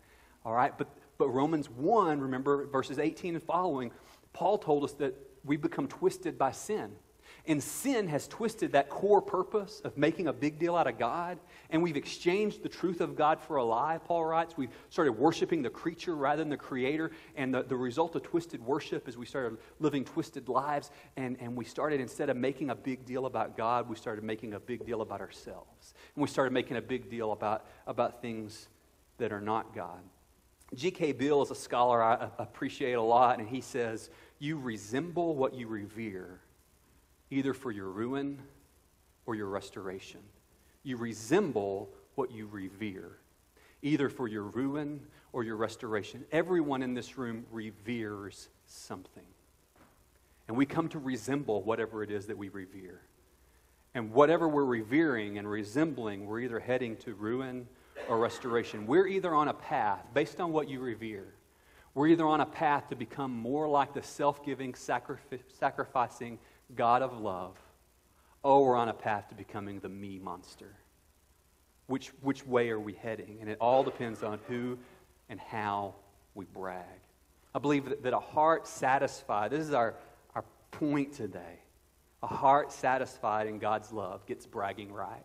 All 0.44 0.54
right? 0.54 0.76
But, 0.78 0.88
but 1.18 1.28
Romans 1.28 1.68
1, 1.68 2.20
remember 2.20 2.66
verses 2.66 2.98
18 2.98 3.34
and 3.34 3.42
following, 3.42 3.90
Paul 4.32 4.58
told 4.58 4.84
us 4.84 4.92
that 4.94 5.14
we 5.44 5.56
become 5.56 5.88
twisted 5.88 6.38
by 6.38 6.52
sin. 6.52 6.92
And 7.50 7.60
sin 7.60 8.06
has 8.06 8.28
twisted 8.28 8.70
that 8.72 8.88
core 8.88 9.20
purpose 9.20 9.80
of 9.84 9.98
making 9.98 10.28
a 10.28 10.32
big 10.32 10.60
deal 10.60 10.76
out 10.76 10.86
of 10.86 11.00
God. 11.00 11.36
And 11.70 11.82
we've 11.82 11.96
exchanged 11.96 12.62
the 12.62 12.68
truth 12.68 13.00
of 13.00 13.16
God 13.16 13.40
for 13.40 13.56
a 13.56 13.64
lie, 13.64 13.98
Paul 13.98 14.24
writes. 14.24 14.56
We've 14.56 14.70
started 14.88 15.14
worshiping 15.14 15.60
the 15.60 15.68
creature 15.68 16.14
rather 16.14 16.42
than 16.42 16.48
the 16.48 16.56
creator. 16.56 17.10
And 17.34 17.52
the, 17.52 17.64
the 17.64 17.74
result 17.74 18.14
of 18.14 18.22
twisted 18.22 18.64
worship 18.64 19.08
is 19.08 19.18
we 19.18 19.26
started 19.26 19.58
living 19.80 20.04
twisted 20.04 20.48
lives. 20.48 20.92
And, 21.16 21.36
and 21.40 21.56
we 21.56 21.64
started, 21.64 22.00
instead 22.00 22.30
of 22.30 22.36
making 22.36 22.70
a 22.70 22.74
big 22.76 23.04
deal 23.04 23.26
about 23.26 23.56
God, 23.56 23.88
we 23.88 23.96
started 23.96 24.22
making 24.22 24.54
a 24.54 24.60
big 24.60 24.86
deal 24.86 25.00
about 25.00 25.20
ourselves. 25.20 25.94
And 26.14 26.22
we 26.22 26.28
started 26.28 26.52
making 26.52 26.76
a 26.76 26.82
big 26.82 27.10
deal 27.10 27.32
about, 27.32 27.66
about 27.88 28.22
things 28.22 28.68
that 29.18 29.32
are 29.32 29.40
not 29.40 29.74
God. 29.74 29.98
G.K. 30.76 31.10
Beale 31.10 31.42
is 31.42 31.50
a 31.50 31.56
scholar 31.56 32.00
I 32.00 32.28
appreciate 32.38 32.92
a 32.92 33.02
lot, 33.02 33.40
and 33.40 33.48
he 33.48 33.60
says, 33.60 34.08
You 34.38 34.56
resemble 34.56 35.34
what 35.34 35.52
you 35.52 35.66
revere 35.66 36.38
either 37.30 37.54
for 37.54 37.70
your 37.70 37.88
ruin 37.88 38.38
or 39.26 39.34
your 39.34 39.46
restoration. 39.46 40.20
You 40.82 40.96
resemble 40.96 41.90
what 42.14 42.30
you 42.30 42.46
revere, 42.46 43.18
either 43.82 44.08
for 44.08 44.28
your 44.28 44.42
ruin 44.42 45.00
or 45.32 45.44
your 45.44 45.56
restoration. 45.56 46.24
Everyone 46.32 46.82
in 46.82 46.94
this 46.94 47.16
room 47.16 47.46
reveres 47.50 48.48
something. 48.66 49.24
And 50.48 50.56
we 50.56 50.66
come 50.66 50.88
to 50.88 50.98
resemble 50.98 51.62
whatever 51.62 52.02
it 52.02 52.10
is 52.10 52.26
that 52.26 52.36
we 52.36 52.48
revere. 52.48 53.00
And 53.94 54.12
whatever 54.12 54.48
we're 54.48 54.64
revering 54.64 55.38
and 55.38 55.48
resembling, 55.48 56.26
we're 56.26 56.40
either 56.40 56.60
heading 56.60 56.96
to 56.98 57.14
ruin 57.14 57.68
or 58.08 58.18
restoration. 58.18 58.86
We're 58.86 59.06
either 59.06 59.34
on 59.34 59.48
a 59.48 59.54
path, 59.54 60.04
based 60.14 60.40
on 60.40 60.52
what 60.52 60.68
you 60.68 60.80
revere, 60.80 61.34
we're 61.94 62.06
either 62.06 62.26
on 62.26 62.40
a 62.40 62.46
path 62.46 62.88
to 62.90 62.96
become 62.96 63.32
more 63.32 63.68
like 63.68 63.94
the 63.94 64.02
self 64.02 64.44
giving, 64.44 64.74
sacrificing 64.74 66.38
God 66.76 67.02
of 67.02 67.18
love, 67.18 67.56
oh, 68.44 68.62
we're 68.62 68.76
on 68.76 68.88
a 68.88 68.94
path 68.94 69.28
to 69.28 69.34
becoming 69.34 69.80
the 69.80 69.88
me 69.88 70.18
monster. 70.18 70.74
Which, 71.86 72.08
which 72.20 72.46
way 72.46 72.70
are 72.70 72.80
we 72.80 72.92
heading? 72.94 73.38
And 73.40 73.50
it 73.50 73.58
all 73.60 73.82
depends 73.82 74.22
on 74.22 74.38
who 74.48 74.78
and 75.28 75.40
how 75.40 75.94
we 76.34 76.44
brag. 76.44 76.84
I 77.54 77.58
believe 77.58 77.88
that, 77.88 78.02
that 78.04 78.12
a 78.12 78.20
heart 78.20 78.66
satisfied, 78.66 79.50
this 79.50 79.66
is 79.66 79.74
our, 79.74 79.94
our 80.34 80.44
point 80.70 81.12
today. 81.12 81.58
A 82.22 82.26
heart 82.26 82.70
satisfied 82.70 83.46
in 83.46 83.58
God's 83.58 83.92
love 83.92 84.24
gets 84.26 84.46
bragging 84.46 84.92
right. 84.92 85.24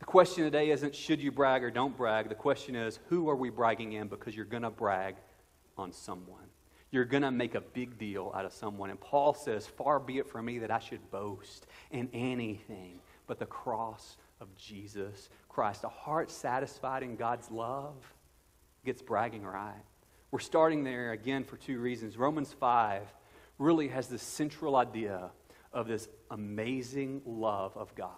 The 0.00 0.06
question 0.06 0.44
today 0.44 0.70
isn't 0.70 0.94
should 0.94 1.20
you 1.20 1.30
brag 1.30 1.62
or 1.62 1.70
don't 1.70 1.96
brag. 1.96 2.28
The 2.28 2.34
question 2.34 2.74
is 2.74 2.98
who 3.08 3.28
are 3.28 3.36
we 3.36 3.50
bragging 3.50 3.92
in 3.92 4.08
because 4.08 4.34
you're 4.34 4.46
going 4.46 4.62
to 4.62 4.70
brag 4.70 5.16
on 5.76 5.92
someone 5.92 6.39
you're 6.90 7.04
going 7.04 7.22
to 7.22 7.30
make 7.30 7.54
a 7.54 7.60
big 7.60 7.98
deal 7.98 8.32
out 8.34 8.44
of 8.44 8.52
someone. 8.52 8.90
And 8.90 9.00
Paul 9.00 9.34
says, 9.34 9.66
Far 9.66 10.00
be 10.00 10.18
it 10.18 10.28
from 10.28 10.44
me 10.44 10.58
that 10.58 10.70
I 10.70 10.78
should 10.78 11.10
boast 11.10 11.66
in 11.90 12.08
anything 12.12 13.00
but 13.26 13.38
the 13.38 13.46
cross 13.46 14.16
of 14.40 14.54
Jesus 14.56 15.28
Christ. 15.48 15.84
A 15.84 15.88
heart 15.88 16.30
satisfied 16.30 17.02
in 17.02 17.16
God's 17.16 17.50
love 17.50 17.94
gets 18.84 19.02
bragging 19.02 19.44
right. 19.44 19.74
We're 20.30 20.40
starting 20.40 20.84
there 20.84 21.12
again 21.12 21.44
for 21.44 21.56
two 21.56 21.78
reasons. 21.78 22.16
Romans 22.16 22.52
5 22.52 23.02
really 23.58 23.88
has 23.88 24.08
this 24.08 24.22
central 24.22 24.76
idea 24.76 25.30
of 25.72 25.86
this 25.86 26.08
amazing 26.30 27.22
love 27.24 27.76
of 27.76 27.94
God. 27.94 28.10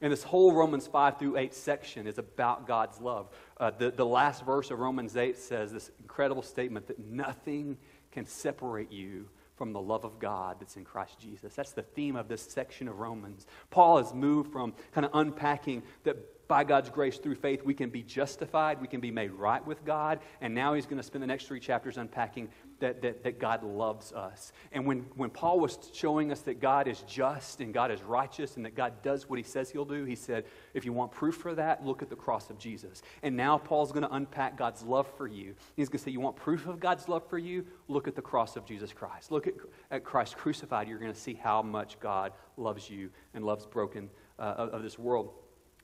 And 0.00 0.12
this 0.12 0.24
whole 0.24 0.52
Romans 0.52 0.88
5 0.88 1.18
through 1.18 1.36
8 1.36 1.54
section 1.54 2.08
is 2.08 2.18
about 2.18 2.66
God's 2.66 3.00
love. 3.00 3.28
Uh, 3.56 3.70
the, 3.70 3.92
the 3.92 4.04
last 4.04 4.44
verse 4.44 4.72
of 4.72 4.80
Romans 4.80 5.16
8 5.16 5.38
says 5.38 5.72
this 5.72 5.92
incredible 6.00 6.42
statement 6.42 6.88
that 6.88 6.98
nothing 6.98 7.76
can 8.12 8.26
separate 8.26 8.92
you 8.92 9.28
from 9.56 9.72
the 9.72 9.80
love 9.80 10.04
of 10.04 10.18
God 10.18 10.56
that's 10.60 10.76
in 10.76 10.84
Christ 10.84 11.18
Jesus. 11.18 11.54
That's 11.54 11.72
the 11.72 11.82
theme 11.82 12.16
of 12.16 12.28
this 12.28 12.42
section 12.42 12.88
of 12.88 12.98
Romans. 12.98 13.46
Paul 13.70 13.98
has 13.98 14.14
moved 14.14 14.52
from 14.52 14.74
kind 14.92 15.04
of 15.04 15.10
unpacking 15.14 15.82
that 16.04 16.16
by 16.48 16.64
God's 16.64 16.90
grace 16.90 17.18
through 17.18 17.36
faith 17.36 17.64
we 17.64 17.72
can 17.72 17.88
be 17.88 18.02
justified, 18.02 18.80
we 18.80 18.88
can 18.88 19.00
be 19.00 19.10
made 19.10 19.30
right 19.30 19.64
with 19.66 19.84
God, 19.84 20.20
and 20.40 20.54
now 20.54 20.74
he's 20.74 20.86
going 20.86 20.98
to 20.98 21.02
spend 21.02 21.22
the 21.22 21.26
next 21.26 21.46
three 21.46 21.60
chapters 21.60 21.96
unpacking 21.96 22.48
that, 22.82 23.00
that, 23.02 23.22
that 23.22 23.38
God 23.38 23.62
loves 23.64 24.12
us. 24.12 24.52
And 24.72 24.86
when, 24.86 25.06
when 25.16 25.30
Paul 25.30 25.58
was 25.60 25.78
showing 25.94 26.30
us 26.30 26.40
that 26.42 26.60
God 26.60 26.86
is 26.86 27.00
just 27.08 27.60
and 27.60 27.72
God 27.72 27.90
is 27.90 28.02
righteous 28.02 28.56
and 28.56 28.64
that 28.66 28.74
God 28.74 29.02
does 29.02 29.28
what 29.28 29.38
he 29.38 29.42
says 29.42 29.70
he'll 29.70 29.84
do, 29.84 30.04
he 30.04 30.14
said, 30.14 30.44
if 30.74 30.84
you 30.84 30.92
want 30.92 31.12
proof 31.12 31.36
for 31.36 31.54
that, 31.54 31.86
look 31.86 32.02
at 32.02 32.10
the 32.10 32.16
cross 32.16 32.50
of 32.50 32.58
Jesus. 32.58 33.02
And 33.22 33.36
now 33.36 33.56
Paul's 33.56 33.92
going 33.92 34.04
to 34.04 34.14
unpack 34.14 34.58
God's 34.58 34.82
love 34.82 35.06
for 35.16 35.26
you. 35.26 35.54
He's 35.76 35.88
going 35.88 35.98
to 35.98 36.04
say, 36.04 36.10
you 36.10 36.20
want 36.20 36.36
proof 36.36 36.66
of 36.66 36.80
God's 36.80 37.08
love 37.08 37.26
for 37.28 37.38
you? 37.38 37.64
Look 37.88 38.08
at 38.08 38.16
the 38.16 38.22
cross 38.22 38.56
of 38.56 38.66
Jesus 38.66 38.92
Christ. 38.92 39.30
Look 39.30 39.46
at, 39.46 39.54
at 39.90 40.04
Christ 40.04 40.36
crucified. 40.36 40.88
You're 40.88 40.98
going 40.98 41.12
to 41.12 41.18
see 41.18 41.34
how 41.34 41.62
much 41.62 41.98
God 42.00 42.32
loves 42.56 42.90
you 42.90 43.10
and 43.32 43.44
loves 43.44 43.64
broken 43.64 44.10
uh, 44.38 44.42
of, 44.42 44.68
of 44.70 44.82
this 44.82 44.98
world. 44.98 45.32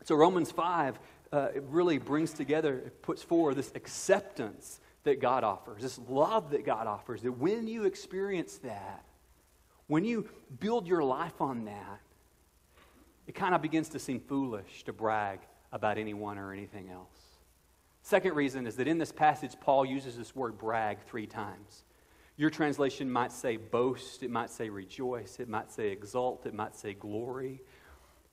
So 0.04 0.14
Romans 0.14 0.52
5 0.52 0.98
uh, 1.32 1.48
it 1.54 1.62
really 1.68 1.98
brings 1.98 2.32
together, 2.32 2.78
it 2.78 3.02
puts 3.02 3.22
forward 3.22 3.54
this 3.54 3.70
acceptance 3.74 4.80
that 5.08 5.20
God 5.20 5.42
offers, 5.42 5.82
this 5.82 5.98
love 6.08 6.50
that 6.50 6.64
God 6.64 6.86
offers, 6.86 7.22
that 7.22 7.32
when 7.32 7.66
you 7.66 7.84
experience 7.84 8.58
that, 8.58 9.04
when 9.86 10.04
you 10.04 10.28
build 10.60 10.86
your 10.86 11.02
life 11.02 11.40
on 11.40 11.64
that, 11.64 12.00
it 13.26 13.34
kind 13.34 13.54
of 13.54 13.62
begins 13.62 13.88
to 13.90 13.98
seem 13.98 14.20
foolish 14.20 14.84
to 14.84 14.92
brag 14.92 15.40
about 15.72 15.98
anyone 15.98 16.38
or 16.38 16.52
anything 16.52 16.90
else. 16.90 17.08
Second 18.02 18.34
reason 18.34 18.66
is 18.66 18.76
that 18.76 18.86
in 18.86 18.98
this 18.98 19.12
passage, 19.12 19.52
Paul 19.60 19.84
uses 19.84 20.16
this 20.16 20.34
word 20.34 20.58
brag 20.58 20.98
three 21.06 21.26
times. 21.26 21.84
Your 22.36 22.50
translation 22.50 23.10
might 23.10 23.32
say 23.32 23.56
boast, 23.56 24.22
it 24.22 24.30
might 24.30 24.50
say 24.50 24.68
rejoice, 24.68 25.40
it 25.40 25.48
might 25.48 25.72
say 25.72 25.88
exult, 25.88 26.46
it 26.46 26.54
might 26.54 26.76
say 26.76 26.94
glory. 26.94 27.60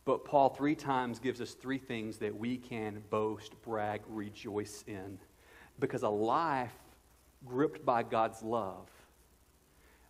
But 0.05 0.23
Paul 0.23 0.49
three 0.49 0.75
times 0.75 1.19
gives 1.19 1.41
us 1.41 1.53
three 1.53 1.79
things 1.79 2.17
that 2.19 2.37
we 2.37 2.57
can 2.57 3.01
boast, 3.09 3.59
brag, 3.63 4.01
rejoice 4.07 4.83
in. 4.87 5.17
Because 5.79 6.03
a 6.03 6.09
life 6.09 6.73
gripped 7.45 7.85
by 7.85 8.03
God's 8.03 8.41
love, 8.41 8.89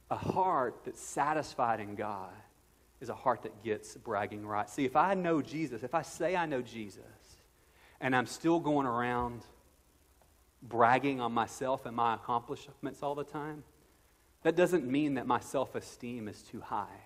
a 0.10 0.16
heart 0.16 0.82
that's 0.86 1.02
satisfied 1.02 1.80
in 1.80 1.96
God, 1.96 2.34
is 3.02 3.10
a 3.10 3.16
heart 3.16 3.44
that 3.44 3.64
gets 3.64 3.96
bragging 3.96 4.46
right. 4.46 4.70
See, 4.70 4.86
if 4.86 4.96
I 4.96 5.14
know 5.14 5.42
Jesus, 5.42 5.84
if 5.84 5.94
I 5.94 6.02
say 6.02 6.36
I 6.36 6.46
know 6.46 6.62
Jesus, 6.62 7.04
and 8.00 8.16
I'm 8.16 8.26
still 8.26 8.60
going 8.60 8.88
around 8.88 9.42
bragging 10.62 11.22
on 11.22 11.32
myself 11.32 11.86
and 11.86 11.96
my 11.96 12.16
accomplishments 12.16 13.04
all 13.04 13.16
the 13.16 13.24
time, 13.24 13.64
that 14.44 14.56
doesn't 14.56 14.86
mean 14.86 15.16
that 15.16 15.28
my 15.28 15.40
self 15.40 15.76
esteem 15.76 16.28
is 16.28 16.42
too 16.44 16.62
high. 16.62 17.02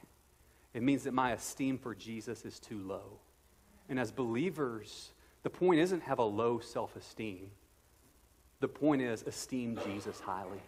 It 0.74 0.84
means 0.84 1.04
that 1.04 1.14
my 1.14 1.32
esteem 1.32 1.78
for 1.78 1.96
Jesus 1.96 2.46
is 2.46 2.60
too 2.60 2.80
low. 2.80 3.20
And 3.88 4.00
as 4.00 4.12
believers, 4.12 5.12
the 5.44 5.50
point 5.50 5.80
isn't 5.80 6.02
have 6.02 6.20
a 6.20 6.24
low 6.24 6.60
self 6.60 6.96
esteem. 6.96 7.52
The 8.60 8.68
point 8.68 9.02
is, 9.02 9.24
esteem 9.24 9.80
Jesus 9.86 10.20
highly. 10.20 10.62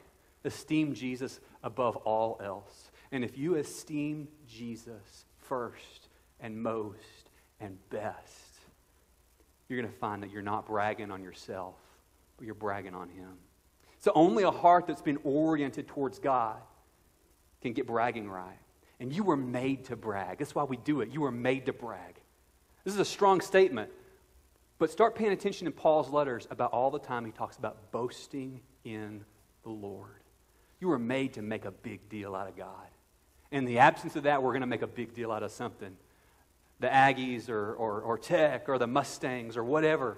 Esteem 0.43 0.93
Jesus 0.93 1.39
above 1.63 1.97
all 1.97 2.39
else. 2.43 2.91
And 3.11 3.23
if 3.23 3.37
you 3.37 3.55
esteem 3.55 4.27
Jesus 4.47 5.25
first 5.37 6.07
and 6.39 6.61
most 6.61 7.29
and 7.59 7.77
best, 7.89 8.59
you're 9.67 9.81
going 9.81 9.91
to 9.91 9.99
find 9.99 10.23
that 10.23 10.31
you're 10.31 10.41
not 10.41 10.65
bragging 10.65 11.11
on 11.11 11.21
yourself, 11.21 11.75
but 12.37 12.45
you're 12.45 12.55
bragging 12.55 12.95
on 12.95 13.09
Him. 13.09 13.37
So 13.99 14.11
only 14.15 14.43
a 14.43 14.51
heart 14.51 14.87
that's 14.87 15.01
been 15.01 15.19
oriented 15.23 15.87
towards 15.87 16.17
God 16.17 16.57
can 17.61 17.73
get 17.73 17.85
bragging 17.85 18.29
right. 18.29 18.57
And 18.99 19.13
you 19.13 19.23
were 19.23 19.37
made 19.37 19.85
to 19.85 19.95
brag. 19.95 20.39
That's 20.39 20.55
why 20.55 20.63
we 20.63 20.77
do 20.77 21.01
it. 21.01 21.09
You 21.09 21.21
were 21.21 21.31
made 21.31 21.65
to 21.67 21.73
brag. 21.73 22.19
This 22.83 22.93
is 22.93 22.99
a 22.99 23.05
strong 23.05 23.41
statement. 23.41 23.91
But 24.81 24.89
start 24.89 25.13
paying 25.13 25.31
attention 25.31 25.67
in 25.67 25.73
Paul's 25.73 26.09
letters 26.09 26.47
about 26.49 26.71
all 26.71 26.89
the 26.89 26.97
time 26.97 27.23
he 27.23 27.31
talks 27.31 27.55
about 27.55 27.91
boasting 27.91 28.61
in 28.83 29.23
the 29.61 29.69
Lord. 29.69 30.23
You 30.79 30.87
were 30.87 30.97
made 30.97 31.33
to 31.33 31.43
make 31.43 31.65
a 31.65 31.71
big 31.71 32.09
deal 32.09 32.33
out 32.33 32.49
of 32.49 32.57
God. 32.57 32.87
In 33.51 33.65
the 33.65 33.77
absence 33.77 34.15
of 34.15 34.23
that, 34.23 34.41
we're 34.41 34.53
going 34.53 34.61
to 34.61 34.67
make 34.67 34.81
a 34.81 34.87
big 34.87 35.13
deal 35.13 35.31
out 35.31 35.43
of 35.43 35.51
something. 35.51 35.95
The 36.79 36.87
Aggies 36.87 37.47
or, 37.47 37.75
or, 37.75 38.01
or 38.01 38.17
Tech 38.17 38.69
or 38.69 38.79
the 38.79 38.87
Mustangs 38.87 39.55
or 39.55 39.63
whatever, 39.63 40.17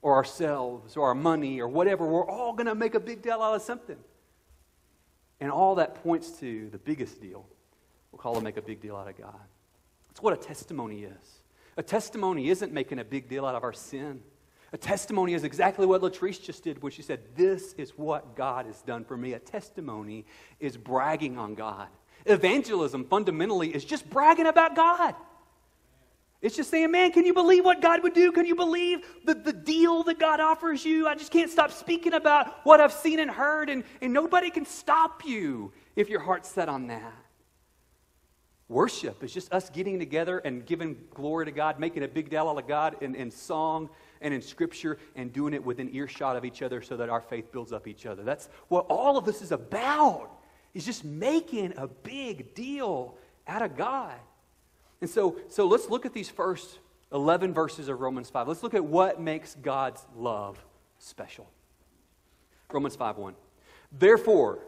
or 0.00 0.14
ourselves 0.14 0.96
or 0.96 1.08
our 1.08 1.14
money 1.16 1.60
or 1.60 1.66
whatever, 1.66 2.06
we're 2.06 2.30
all 2.30 2.52
going 2.52 2.68
to 2.68 2.76
make 2.76 2.94
a 2.94 3.00
big 3.00 3.20
deal 3.20 3.42
out 3.42 3.56
of 3.56 3.62
something. 3.62 3.98
And 5.40 5.50
all 5.50 5.74
that 5.74 6.04
points 6.04 6.30
to 6.38 6.70
the 6.70 6.78
biggest 6.78 7.20
deal. 7.20 7.44
We'll 8.12 8.20
call 8.20 8.38
it 8.38 8.44
make 8.44 8.58
a 8.58 8.62
big 8.62 8.80
deal 8.80 8.94
out 8.94 9.08
of 9.08 9.18
God. 9.18 9.40
That's 10.06 10.22
what 10.22 10.34
a 10.34 10.36
testimony 10.36 11.02
is. 11.02 11.37
A 11.78 11.82
testimony 11.82 12.50
isn't 12.50 12.72
making 12.72 12.98
a 12.98 13.04
big 13.04 13.28
deal 13.28 13.46
out 13.46 13.54
of 13.54 13.62
our 13.62 13.72
sin. 13.72 14.20
A 14.72 14.76
testimony 14.76 15.32
is 15.32 15.44
exactly 15.44 15.86
what 15.86 16.02
Latrice 16.02 16.42
just 16.42 16.64
did 16.64 16.82
when 16.82 16.90
she 16.90 17.02
said, 17.02 17.20
This 17.36 17.72
is 17.74 17.92
what 17.96 18.34
God 18.34 18.66
has 18.66 18.82
done 18.82 19.04
for 19.04 19.16
me. 19.16 19.32
A 19.32 19.38
testimony 19.38 20.26
is 20.58 20.76
bragging 20.76 21.38
on 21.38 21.54
God. 21.54 21.86
Evangelism 22.26 23.04
fundamentally 23.04 23.72
is 23.72 23.84
just 23.84 24.10
bragging 24.10 24.48
about 24.48 24.74
God. 24.74 25.14
It's 26.42 26.56
just 26.56 26.68
saying, 26.70 26.90
man, 26.90 27.12
can 27.12 27.24
you 27.24 27.34
believe 27.34 27.64
what 27.64 27.80
God 27.80 28.02
would 28.02 28.14
do? 28.14 28.30
Can 28.32 28.44
you 28.44 28.54
believe 28.54 29.00
the, 29.24 29.34
the 29.34 29.52
deal 29.52 30.02
that 30.04 30.18
God 30.18 30.40
offers 30.40 30.84
you? 30.84 31.08
I 31.08 31.14
just 31.14 31.32
can't 31.32 31.50
stop 31.50 31.72
speaking 31.72 32.12
about 32.12 32.64
what 32.64 32.80
I've 32.80 32.92
seen 32.92 33.18
and 33.18 33.30
heard, 33.30 33.70
and, 33.70 33.82
and 34.00 34.12
nobody 34.12 34.50
can 34.50 34.64
stop 34.64 35.24
you 35.24 35.72
if 35.96 36.08
your 36.08 36.20
heart's 36.20 36.48
set 36.48 36.68
on 36.68 36.88
that. 36.88 37.27
Worship 38.68 39.24
is 39.24 39.32
just 39.32 39.50
us 39.52 39.70
getting 39.70 39.98
together 39.98 40.38
and 40.38 40.64
giving 40.64 40.96
glory 41.14 41.46
to 41.46 41.52
God, 41.52 41.80
making 41.80 42.02
a 42.02 42.08
big 42.08 42.28
deal 42.28 42.48
out 42.48 42.58
of 42.58 42.68
God 42.68 42.96
in, 43.00 43.14
in 43.14 43.30
song 43.30 43.88
and 44.20 44.34
in 44.34 44.42
scripture, 44.42 44.98
and 45.16 45.32
doing 45.32 45.54
it 45.54 45.64
within 45.64 45.94
earshot 45.94 46.36
of 46.36 46.44
each 46.44 46.60
other 46.60 46.82
so 46.82 46.96
that 46.98 47.08
our 47.08 47.22
faith 47.22 47.50
builds 47.50 47.72
up 47.72 47.86
each 47.86 48.04
other. 48.04 48.22
That's 48.22 48.48
what 48.68 48.84
all 48.90 49.16
of 49.16 49.24
this 49.24 49.40
is 49.40 49.52
about, 49.52 50.30
is 50.74 50.84
just 50.84 51.02
making 51.02 51.72
a 51.78 51.86
big 51.86 52.54
deal 52.54 53.14
out 53.46 53.62
of 53.62 53.74
God. 53.74 54.16
And 55.00 55.08
so, 55.08 55.36
so 55.48 55.66
let's 55.66 55.88
look 55.88 56.04
at 56.04 56.12
these 56.12 56.28
first 56.28 56.78
11 57.12 57.54
verses 57.54 57.88
of 57.88 58.00
Romans 58.00 58.28
5. 58.28 58.48
Let's 58.48 58.62
look 58.62 58.74
at 58.74 58.84
what 58.84 59.18
makes 59.18 59.54
God's 59.54 60.04
love 60.14 60.62
special. 60.98 61.48
Romans 62.70 62.96
5 62.96 63.16
1. 63.16 63.34
Therefore, 63.92 64.58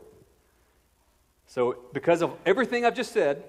so 1.47 1.77
because 1.93 2.23
of 2.23 2.35
everything 2.47 2.87
I've 2.87 2.95
just 2.95 3.13
said, 3.13 3.45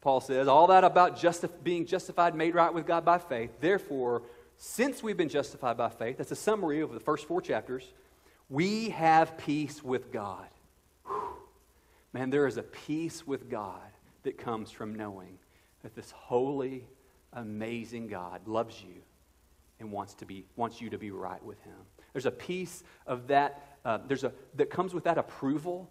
Paul 0.00 0.20
says, 0.20 0.48
all 0.48 0.68
that 0.68 0.84
about 0.84 1.18
justif- 1.18 1.62
being 1.62 1.86
justified, 1.86 2.34
made 2.34 2.54
right 2.54 2.72
with 2.72 2.86
God 2.86 3.04
by 3.04 3.18
faith. 3.18 3.50
Therefore, 3.60 4.22
since 4.56 5.02
we've 5.02 5.16
been 5.16 5.28
justified 5.28 5.76
by 5.76 5.90
faith, 5.90 6.18
that's 6.18 6.30
a 6.30 6.36
summary 6.36 6.80
of 6.80 6.92
the 6.92 7.00
first 7.00 7.26
four 7.26 7.40
chapters, 7.40 7.92
we 8.48 8.90
have 8.90 9.36
peace 9.38 9.82
with 9.82 10.10
God. 10.10 10.48
Whew. 11.06 11.22
Man, 12.12 12.30
there 12.30 12.46
is 12.46 12.56
a 12.56 12.62
peace 12.62 13.26
with 13.26 13.50
God 13.50 13.80
that 14.22 14.38
comes 14.38 14.70
from 14.70 14.94
knowing 14.94 15.38
that 15.82 15.94
this 15.94 16.10
holy, 16.10 16.84
amazing 17.32 18.08
God 18.08 18.46
loves 18.46 18.82
you 18.82 19.02
and 19.78 19.92
wants, 19.92 20.14
to 20.14 20.26
be, 20.26 20.44
wants 20.56 20.80
you 20.80 20.90
to 20.90 20.98
be 20.98 21.10
right 21.10 21.42
with 21.44 21.62
Him. 21.62 21.76
There's 22.12 22.26
a 22.26 22.30
peace 22.30 22.82
of 23.06 23.28
that, 23.28 23.76
uh, 23.84 23.98
there's 24.06 24.24
a, 24.24 24.32
that 24.56 24.70
comes 24.70 24.92
with 24.92 25.04
that 25.04 25.18
approval 25.18 25.88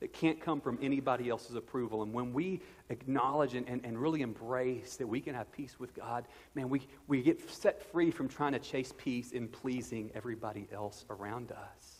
that 0.00 0.14
can't 0.14 0.40
come 0.40 0.60
from 0.60 0.78
anybody 0.80 1.28
else's 1.28 1.56
approval. 1.56 2.02
And 2.02 2.12
when 2.12 2.32
we 2.32 2.62
acknowledge 2.88 3.54
and, 3.54 3.68
and, 3.68 3.84
and, 3.84 3.98
really 4.00 4.22
embrace 4.22 4.96
that 4.96 5.06
we 5.06 5.20
can 5.20 5.34
have 5.34 5.52
peace 5.52 5.78
with 5.78 5.94
God, 5.94 6.26
man, 6.54 6.70
we, 6.70 6.80
we 7.06 7.22
get 7.22 7.50
set 7.50 7.82
free 7.92 8.10
from 8.10 8.28
trying 8.28 8.52
to 8.52 8.58
chase 8.58 8.92
peace 8.96 9.32
in 9.32 9.48
pleasing 9.48 10.10
everybody 10.14 10.66
else 10.72 11.04
around 11.10 11.52
us. 11.52 11.96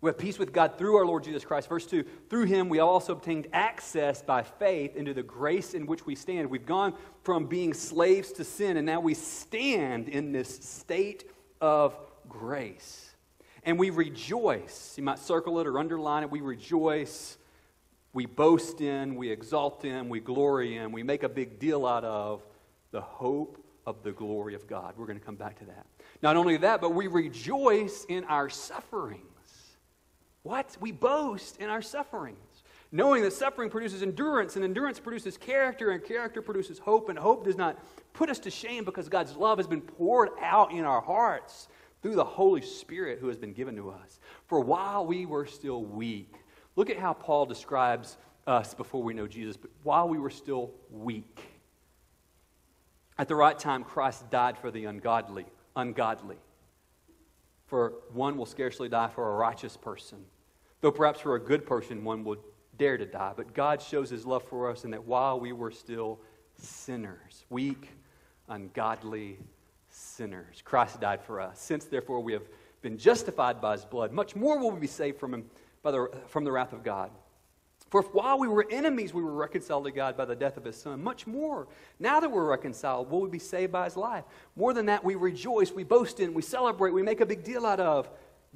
We 0.00 0.08
have 0.08 0.18
peace 0.18 0.38
with 0.38 0.52
God 0.52 0.78
through 0.78 0.96
our 0.96 1.06
Lord 1.06 1.24
Jesus 1.24 1.44
Christ. 1.44 1.68
Verse 1.68 1.86
2 1.86 2.04
Through 2.30 2.44
him 2.44 2.68
we 2.68 2.78
also 2.78 3.12
obtained 3.12 3.48
access 3.52 4.22
by 4.22 4.42
faith 4.42 4.96
into 4.96 5.12
the 5.12 5.22
grace 5.22 5.74
in 5.74 5.86
which 5.86 6.06
we 6.06 6.14
stand. 6.14 6.48
We've 6.50 6.66
gone 6.66 6.94
from 7.24 7.46
being 7.46 7.74
slaves 7.74 8.32
to 8.32 8.44
sin, 8.44 8.76
and 8.76 8.86
now 8.86 9.00
we 9.00 9.14
stand 9.14 10.08
in 10.08 10.32
this 10.32 10.48
state 10.48 11.28
of 11.60 11.98
grace 12.28 13.05
and 13.66 13.78
we 13.78 13.90
rejoice. 13.90 14.94
You 14.96 15.02
might 15.02 15.18
circle 15.18 15.58
it 15.58 15.66
or 15.66 15.78
underline 15.78 16.22
it. 16.22 16.30
We 16.30 16.40
rejoice. 16.40 17.36
We 18.12 18.24
boast 18.24 18.80
in, 18.80 19.16
we 19.16 19.30
exalt 19.30 19.84
in, 19.84 20.08
we 20.08 20.20
glory 20.20 20.78
in, 20.78 20.90
we 20.90 21.02
make 21.02 21.22
a 21.22 21.28
big 21.28 21.58
deal 21.58 21.84
out 21.84 22.02
of 22.02 22.42
the 22.90 23.02
hope 23.02 23.62
of 23.84 24.02
the 24.02 24.12
glory 24.12 24.54
of 24.54 24.66
God. 24.66 24.94
We're 24.96 25.04
going 25.04 25.18
to 25.18 25.24
come 25.24 25.34
back 25.34 25.58
to 25.58 25.66
that. 25.66 25.84
Not 26.22 26.36
only 26.36 26.56
that, 26.56 26.80
but 26.80 26.94
we 26.94 27.08
rejoice 27.08 28.06
in 28.08 28.24
our 28.24 28.48
sufferings. 28.48 29.20
What? 30.44 30.78
We 30.80 30.92
boast 30.92 31.58
in 31.58 31.68
our 31.68 31.82
sufferings. 31.82 32.38
Knowing 32.90 33.22
that 33.22 33.32
suffering 33.32 33.68
produces 33.68 34.02
endurance, 34.02 34.56
and 34.56 34.64
endurance 34.64 34.98
produces 34.98 35.36
character, 35.36 35.90
and 35.90 36.02
character 36.02 36.40
produces 36.40 36.78
hope, 36.78 37.10
and 37.10 37.18
hope 37.18 37.44
does 37.44 37.56
not 37.56 37.78
put 38.14 38.30
us 38.30 38.38
to 38.38 38.50
shame 38.50 38.84
because 38.84 39.08
God's 39.08 39.36
love 39.36 39.58
has 39.58 39.66
been 39.66 39.82
poured 39.82 40.30
out 40.40 40.72
in 40.72 40.84
our 40.84 41.02
hearts 41.02 41.68
through 42.02 42.14
the 42.14 42.24
Holy 42.24 42.62
Spirit 42.62 43.18
who 43.20 43.28
has 43.28 43.36
been 43.36 43.52
given 43.52 43.76
to 43.76 43.90
us. 43.90 44.20
For 44.46 44.60
while 44.60 45.06
we 45.06 45.26
were 45.26 45.46
still 45.46 45.82
weak, 45.82 46.34
Look 46.76 46.90
at 46.90 46.98
how 46.98 47.14
Paul 47.14 47.46
describes 47.46 48.18
us 48.46 48.74
before 48.74 49.02
we 49.02 49.14
know 49.14 49.26
Jesus. 49.26 49.56
But 49.56 49.70
while 49.82 50.08
we 50.08 50.18
were 50.18 50.30
still 50.30 50.70
weak, 50.90 51.40
at 53.18 53.28
the 53.28 53.34
right 53.34 53.58
time, 53.58 53.82
Christ 53.82 54.30
died 54.30 54.58
for 54.58 54.70
the 54.70 54.84
ungodly. 54.84 55.46
Ungodly. 55.74 56.36
For 57.66 57.94
one 58.12 58.36
will 58.36 58.46
scarcely 58.46 58.90
die 58.90 59.08
for 59.08 59.32
a 59.32 59.36
righteous 59.36 59.76
person, 59.76 60.18
though 60.82 60.92
perhaps 60.92 61.20
for 61.20 61.34
a 61.34 61.40
good 61.40 61.66
person 61.66 62.04
one 62.04 62.22
would 62.24 62.38
dare 62.78 62.98
to 62.98 63.06
die. 63.06 63.32
But 63.34 63.54
God 63.54 63.80
shows 63.80 64.10
his 64.10 64.26
love 64.26 64.44
for 64.44 64.70
us 64.70 64.84
in 64.84 64.90
that 64.90 65.04
while 65.04 65.40
we 65.40 65.52
were 65.52 65.70
still 65.70 66.20
sinners, 66.58 67.44
weak, 67.48 67.88
ungodly 68.48 69.38
sinners, 69.96 70.62
Christ 70.64 71.00
died 71.00 71.22
for 71.22 71.40
us. 71.40 71.60
Since, 71.60 71.86
therefore, 71.86 72.20
we 72.20 72.32
have 72.32 72.48
been 72.82 72.98
justified 72.98 73.60
by 73.60 73.72
his 73.72 73.84
blood, 73.84 74.12
much 74.12 74.36
more 74.36 74.58
will 74.58 74.70
we 74.70 74.80
be 74.80 74.86
saved 74.86 75.18
from 75.18 75.34
him 75.34 75.44
by 75.82 75.90
the, 75.90 76.10
from 76.28 76.44
the 76.44 76.52
wrath 76.52 76.72
of 76.72 76.84
God. 76.84 77.10
For 77.90 78.00
if 78.00 78.12
while 78.12 78.38
we 78.38 78.48
were 78.48 78.66
enemies, 78.70 79.14
we 79.14 79.22
were 79.22 79.32
reconciled 79.32 79.84
to 79.84 79.92
God 79.92 80.16
by 80.16 80.24
the 80.24 80.34
death 80.34 80.56
of 80.56 80.64
his 80.64 80.76
son, 80.76 81.02
much 81.02 81.26
more, 81.26 81.68
now 81.98 82.20
that 82.20 82.30
we're 82.30 82.44
reconciled, 82.44 83.10
will 83.10 83.20
we 83.20 83.30
be 83.30 83.38
saved 83.38 83.72
by 83.72 83.84
his 83.84 83.96
life. 83.96 84.24
More 84.56 84.74
than 84.74 84.86
that, 84.86 85.04
we 85.04 85.14
rejoice, 85.14 85.72
we 85.72 85.84
boast 85.84 86.20
in, 86.20 86.34
we 86.34 86.42
celebrate, 86.42 86.90
we 86.90 87.02
make 87.02 87.20
a 87.20 87.26
big 87.26 87.44
deal 87.44 87.64
out 87.64 87.80
of 87.80 88.10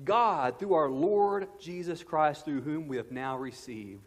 God 0.04 0.59
through 0.59 0.75
our 0.75 0.90
Lord 0.90 1.47
Jesus 1.61 2.02
Christ, 2.02 2.44
through 2.44 2.62
whom 2.62 2.88
we 2.88 2.97
have 2.97 3.12
now 3.12 3.37
received 3.37 4.02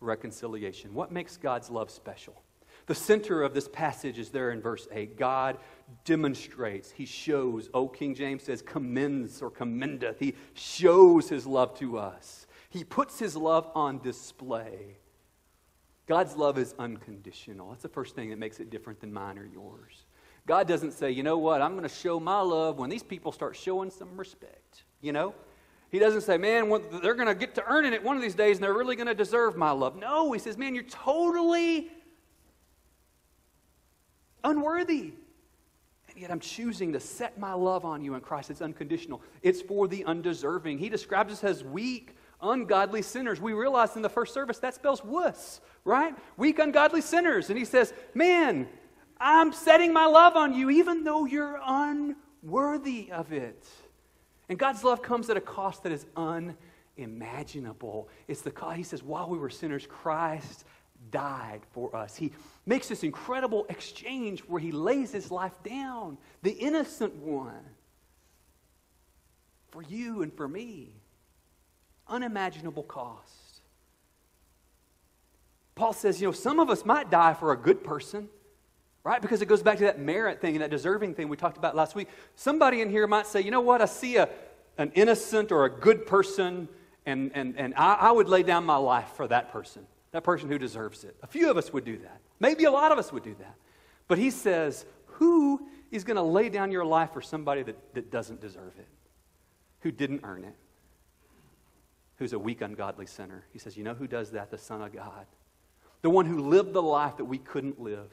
reconciliation. 0.00 0.92
What 0.92 1.12
makes 1.12 1.36
God's 1.36 1.70
love 1.70 1.90
special? 1.90 2.42
The 2.86 2.94
center 2.94 3.42
of 3.42 3.54
this 3.54 3.68
passage 3.68 4.18
is 4.18 4.30
there 4.30 4.50
in 4.50 4.60
verse 4.60 4.86
8. 4.92 5.16
God 5.16 5.58
demonstrates, 6.04 6.90
He 6.90 7.06
shows. 7.06 7.70
Oh, 7.72 7.88
King 7.88 8.14
James 8.14 8.42
says, 8.42 8.60
commends 8.60 9.40
or 9.40 9.50
commendeth. 9.50 10.18
He 10.18 10.34
shows 10.52 11.28
His 11.28 11.46
love 11.46 11.78
to 11.78 11.98
us. 11.98 12.46
He 12.68 12.84
puts 12.84 13.18
His 13.18 13.36
love 13.36 13.70
on 13.74 14.00
display. 14.00 14.98
God's 16.06 16.36
love 16.36 16.58
is 16.58 16.74
unconditional. 16.78 17.70
That's 17.70 17.82
the 17.82 17.88
first 17.88 18.14
thing 18.14 18.28
that 18.30 18.38
makes 18.38 18.60
it 18.60 18.68
different 18.68 19.00
than 19.00 19.12
mine 19.12 19.38
or 19.38 19.46
yours. 19.46 20.04
God 20.46 20.68
doesn't 20.68 20.92
say, 20.92 21.10
you 21.10 21.22
know 21.22 21.38
what, 21.38 21.62
I'm 21.62 21.72
going 21.72 21.88
to 21.88 21.94
show 21.94 22.20
my 22.20 22.40
love 22.40 22.78
when 22.78 22.90
these 22.90 23.02
people 23.02 23.32
start 23.32 23.56
showing 23.56 23.90
some 23.90 24.14
respect. 24.16 24.84
You 25.00 25.12
know? 25.12 25.34
He 25.90 25.98
doesn't 25.98 26.22
say, 26.22 26.36
man, 26.36 26.68
they're 27.02 27.14
going 27.14 27.28
to 27.28 27.34
get 27.34 27.54
to 27.54 27.64
earning 27.66 27.92
it 27.92 28.02
one 28.02 28.16
of 28.16 28.22
these 28.22 28.34
days 28.34 28.56
and 28.56 28.64
they're 28.64 28.74
really 28.74 28.96
going 28.96 29.06
to 29.06 29.14
deserve 29.14 29.56
my 29.56 29.70
love. 29.70 29.96
No, 29.96 30.32
he 30.32 30.38
says, 30.38 30.58
man, 30.58 30.74
you're 30.74 30.84
totally 30.84 31.88
unworthy. 34.44 35.12
And 36.08 36.18
yet 36.18 36.30
I'm 36.30 36.40
choosing 36.40 36.92
to 36.92 37.00
set 37.00 37.38
my 37.38 37.54
love 37.54 37.84
on 37.84 38.04
you 38.04 38.14
in 38.14 38.20
Christ. 38.20 38.50
It's 38.50 38.62
unconditional, 38.62 39.20
it's 39.42 39.62
for 39.62 39.88
the 39.88 40.04
undeserving. 40.04 40.78
He 40.78 40.88
describes 40.88 41.32
us 41.32 41.42
as 41.42 41.64
weak, 41.64 42.16
ungodly 42.40 43.02
sinners. 43.02 43.40
We 43.40 43.52
realized 43.52 43.96
in 43.96 44.02
the 44.02 44.08
first 44.08 44.32
service 44.32 44.58
that 44.58 44.74
spells 44.74 45.02
wuss, 45.02 45.60
right? 45.84 46.14
Weak, 46.36 46.58
ungodly 46.58 47.00
sinners. 47.00 47.48
And 47.48 47.58
he 47.58 47.64
says, 47.64 47.92
man, 48.14 48.68
I'm 49.18 49.52
setting 49.52 49.92
my 49.92 50.06
love 50.06 50.36
on 50.36 50.54
you 50.54 50.70
even 50.70 51.02
though 51.02 51.24
you're 51.24 51.58
unworthy 51.64 53.10
of 53.10 53.32
it. 53.32 53.66
And 54.48 54.58
God's 54.58 54.84
love 54.84 55.02
comes 55.02 55.30
at 55.30 55.36
a 55.36 55.40
cost 55.40 55.84
that 55.84 55.92
is 55.92 56.06
unimaginable. 56.16 58.08
It's 58.28 58.42
the 58.42 58.50
cost. 58.50 58.76
He 58.76 58.82
says, 58.82 59.02
while 59.02 59.28
we 59.28 59.38
were 59.38 59.50
sinners, 59.50 59.86
Christ 59.86 60.64
died 61.10 61.62
for 61.72 61.96
us. 61.96 62.14
He 62.14 62.32
makes 62.66 62.88
this 62.88 63.02
incredible 63.02 63.66
exchange 63.68 64.40
where 64.40 64.60
he 64.60 64.72
lays 64.72 65.12
his 65.12 65.30
life 65.30 65.52
down, 65.62 66.18
the 66.42 66.52
innocent 66.52 67.14
one, 67.16 67.64
for 69.70 69.82
you 69.82 70.22
and 70.22 70.32
for 70.32 70.48
me. 70.48 70.94
Unimaginable 72.08 72.82
cost. 72.82 73.60
Paul 75.74 75.92
says, 75.92 76.20
you 76.20 76.28
know, 76.28 76.32
some 76.32 76.60
of 76.60 76.70
us 76.70 76.84
might 76.84 77.10
die 77.10 77.34
for 77.34 77.52
a 77.52 77.56
good 77.56 77.82
person, 77.82 78.28
right? 79.02 79.20
Because 79.20 79.42
it 79.42 79.46
goes 79.46 79.62
back 79.62 79.78
to 79.78 79.84
that 79.84 79.98
merit 79.98 80.40
thing 80.40 80.54
and 80.54 80.62
that 80.62 80.70
deserving 80.70 81.14
thing 81.14 81.28
we 81.28 81.36
talked 81.36 81.56
about 81.56 81.74
last 81.74 81.94
week. 81.94 82.08
Somebody 82.36 82.80
in 82.80 82.90
here 82.90 83.06
might 83.06 83.26
say, 83.26 83.40
you 83.40 83.50
know 83.50 83.60
what, 83.60 83.82
I 83.82 83.86
see 83.86 84.16
a, 84.16 84.28
an 84.78 84.92
innocent 84.94 85.50
or 85.50 85.64
a 85.64 85.70
good 85.70 86.06
person, 86.06 86.68
and, 87.04 87.32
and, 87.34 87.58
and 87.58 87.74
I, 87.74 87.94
I 87.94 88.12
would 88.12 88.28
lay 88.28 88.42
down 88.42 88.64
my 88.64 88.76
life 88.76 89.12
for 89.16 89.26
that 89.28 89.50
person 89.50 89.86
that 90.14 90.22
person 90.22 90.48
who 90.48 90.58
deserves 90.58 91.02
it. 91.02 91.16
A 91.24 91.26
few 91.26 91.50
of 91.50 91.56
us 91.56 91.72
would 91.72 91.84
do 91.84 91.98
that. 91.98 92.20
Maybe 92.40 92.64
a 92.64 92.70
lot 92.70 92.92
of 92.92 92.98
us 92.98 93.12
would 93.12 93.22
do 93.22 93.34
that. 93.38 93.54
But 94.08 94.18
he 94.18 94.30
says, 94.30 94.84
Who 95.06 95.68
is 95.90 96.04
going 96.04 96.16
to 96.16 96.22
lay 96.22 96.48
down 96.48 96.70
your 96.70 96.84
life 96.84 97.12
for 97.12 97.22
somebody 97.22 97.62
that, 97.62 97.94
that 97.94 98.10
doesn't 98.10 98.40
deserve 98.40 98.72
it, 98.78 98.88
who 99.80 99.90
didn't 99.90 100.20
earn 100.24 100.44
it, 100.44 100.56
who's 102.16 102.32
a 102.32 102.38
weak, 102.38 102.60
ungodly 102.60 103.06
sinner? 103.06 103.44
He 103.52 103.58
says, 103.58 103.76
You 103.76 103.84
know 103.84 103.94
who 103.94 104.06
does 104.06 104.30
that? 104.32 104.50
The 104.50 104.58
Son 104.58 104.82
of 104.82 104.92
God. 104.92 105.26
The 106.02 106.10
one 106.10 106.26
who 106.26 106.48
lived 106.48 106.72
the 106.72 106.82
life 106.82 107.16
that 107.16 107.24
we 107.24 107.38
couldn't 107.38 107.80
live, 107.80 108.10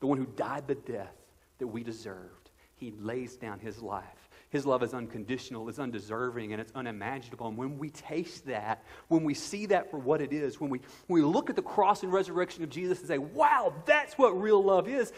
the 0.00 0.06
one 0.06 0.18
who 0.18 0.26
died 0.36 0.68
the 0.68 0.76
death 0.76 1.16
that 1.58 1.66
we 1.66 1.82
deserved. 1.82 2.50
He 2.76 2.92
lays 3.00 3.36
down 3.36 3.58
his 3.58 3.80
life 3.80 4.23
his 4.54 4.64
love 4.64 4.84
is 4.84 4.94
unconditional, 4.94 5.68
it's 5.68 5.80
undeserving, 5.80 6.52
and 6.52 6.60
it's 6.62 6.70
unimaginable. 6.76 7.48
And 7.48 7.56
when 7.56 7.76
we 7.76 7.90
taste 7.90 8.46
that, 8.46 8.84
when 9.08 9.24
we 9.24 9.34
see 9.34 9.66
that 9.66 9.90
for 9.90 9.98
what 9.98 10.20
it 10.20 10.32
is, 10.32 10.60
when 10.60 10.70
we, 10.70 10.78
when 11.08 11.20
we 11.20 11.28
look 11.28 11.50
at 11.50 11.56
the 11.56 11.62
cross 11.62 12.04
and 12.04 12.12
resurrection 12.12 12.62
of 12.62 12.70
Jesus 12.70 13.00
and 13.00 13.08
say, 13.08 13.18
wow, 13.18 13.74
that's 13.84 14.16
what 14.16 14.40
real 14.40 14.62
love 14.62 14.86
is, 14.86 15.12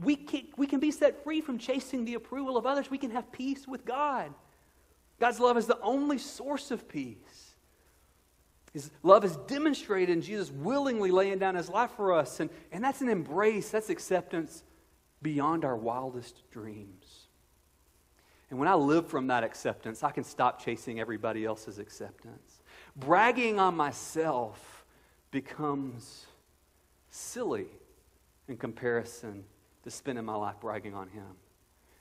we 0.00 0.14
can, 0.14 0.42
we 0.56 0.68
can 0.68 0.78
be 0.78 0.92
set 0.92 1.24
free 1.24 1.40
from 1.40 1.58
chasing 1.58 2.04
the 2.04 2.14
approval 2.14 2.56
of 2.56 2.64
others. 2.64 2.88
We 2.92 2.98
can 2.98 3.10
have 3.10 3.32
peace 3.32 3.66
with 3.66 3.84
God. 3.84 4.32
God's 5.18 5.40
love 5.40 5.56
is 5.56 5.66
the 5.66 5.80
only 5.80 6.18
source 6.18 6.70
of 6.70 6.88
peace. 6.88 7.54
His 8.72 8.88
love 9.02 9.24
is 9.24 9.36
demonstrated 9.48 10.10
in 10.10 10.22
Jesus 10.22 10.48
willingly 10.48 11.10
laying 11.10 11.40
down 11.40 11.56
his 11.56 11.68
life 11.68 11.90
for 11.96 12.12
us. 12.12 12.38
And, 12.38 12.50
and 12.70 12.84
that's 12.84 13.00
an 13.00 13.08
embrace, 13.08 13.68
that's 13.68 13.90
acceptance 13.90 14.62
beyond 15.20 15.64
our 15.64 15.76
wildest 15.76 16.48
dreams. 16.52 17.19
And 18.50 18.58
when 18.58 18.68
I 18.68 18.74
live 18.74 19.06
from 19.06 19.28
that 19.28 19.44
acceptance, 19.44 20.02
I 20.02 20.10
can 20.10 20.24
stop 20.24 20.62
chasing 20.62 20.98
everybody 20.98 21.44
else's 21.44 21.78
acceptance. 21.78 22.60
Bragging 22.96 23.60
on 23.60 23.76
myself 23.76 24.84
becomes 25.30 26.26
silly 27.10 27.68
in 28.48 28.56
comparison 28.56 29.44
to 29.84 29.90
spending 29.90 30.24
my 30.24 30.34
life 30.34 30.56
bragging 30.60 30.94
on 30.94 31.08
Him. 31.08 31.36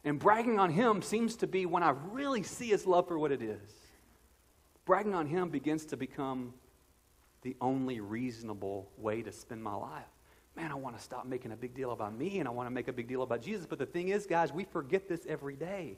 And 0.03 0.17
bragging 0.17 0.59
on 0.59 0.71
Him 0.71 1.03
seems 1.03 1.35
to 1.37 1.47
be 1.47 1.67
when 1.67 1.83
I 1.83 1.93
really 2.11 2.41
see 2.41 2.69
His 2.69 2.87
love 2.87 3.07
for 3.07 3.19
what 3.19 3.31
it 3.31 3.43
is. 3.43 3.71
Bragging 4.85 5.13
on 5.13 5.27
Him 5.27 5.49
begins 5.49 5.85
to 5.85 5.97
become 5.97 6.53
the 7.43 7.55
only 7.61 7.99
reasonable 7.99 8.89
way 8.97 9.21
to 9.21 9.31
spend 9.31 9.63
my 9.63 9.75
life. 9.75 10.03
Man, 10.55 10.71
I 10.71 10.75
want 10.75 10.97
to 10.97 11.03
stop 11.03 11.27
making 11.27 11.51
a 11.51 11.55
big 11.55 11.75
deal 11.75 11.91
about 11.91 12.17
me 12.17 12.39
and 12.39 12.47
I 12.47 12.51
want 12.51 12.65
to 12.67 12.71
make 12.71 12.87
a 12.87 12.93
big 12.93 13.07
deal 13.07 13.21
about 13.21 13.41
Jesus. 13.41 13.67
But 13.67 13.77
the 13.77 13.85
thing 13.85 14.09
is, 14.09 14.25
guys, 14.25 14.51
we 14.51 14.63
forget 14.63 15.07
this 15.07 15.21
every 15.27 15.55
day. 15.55 15.97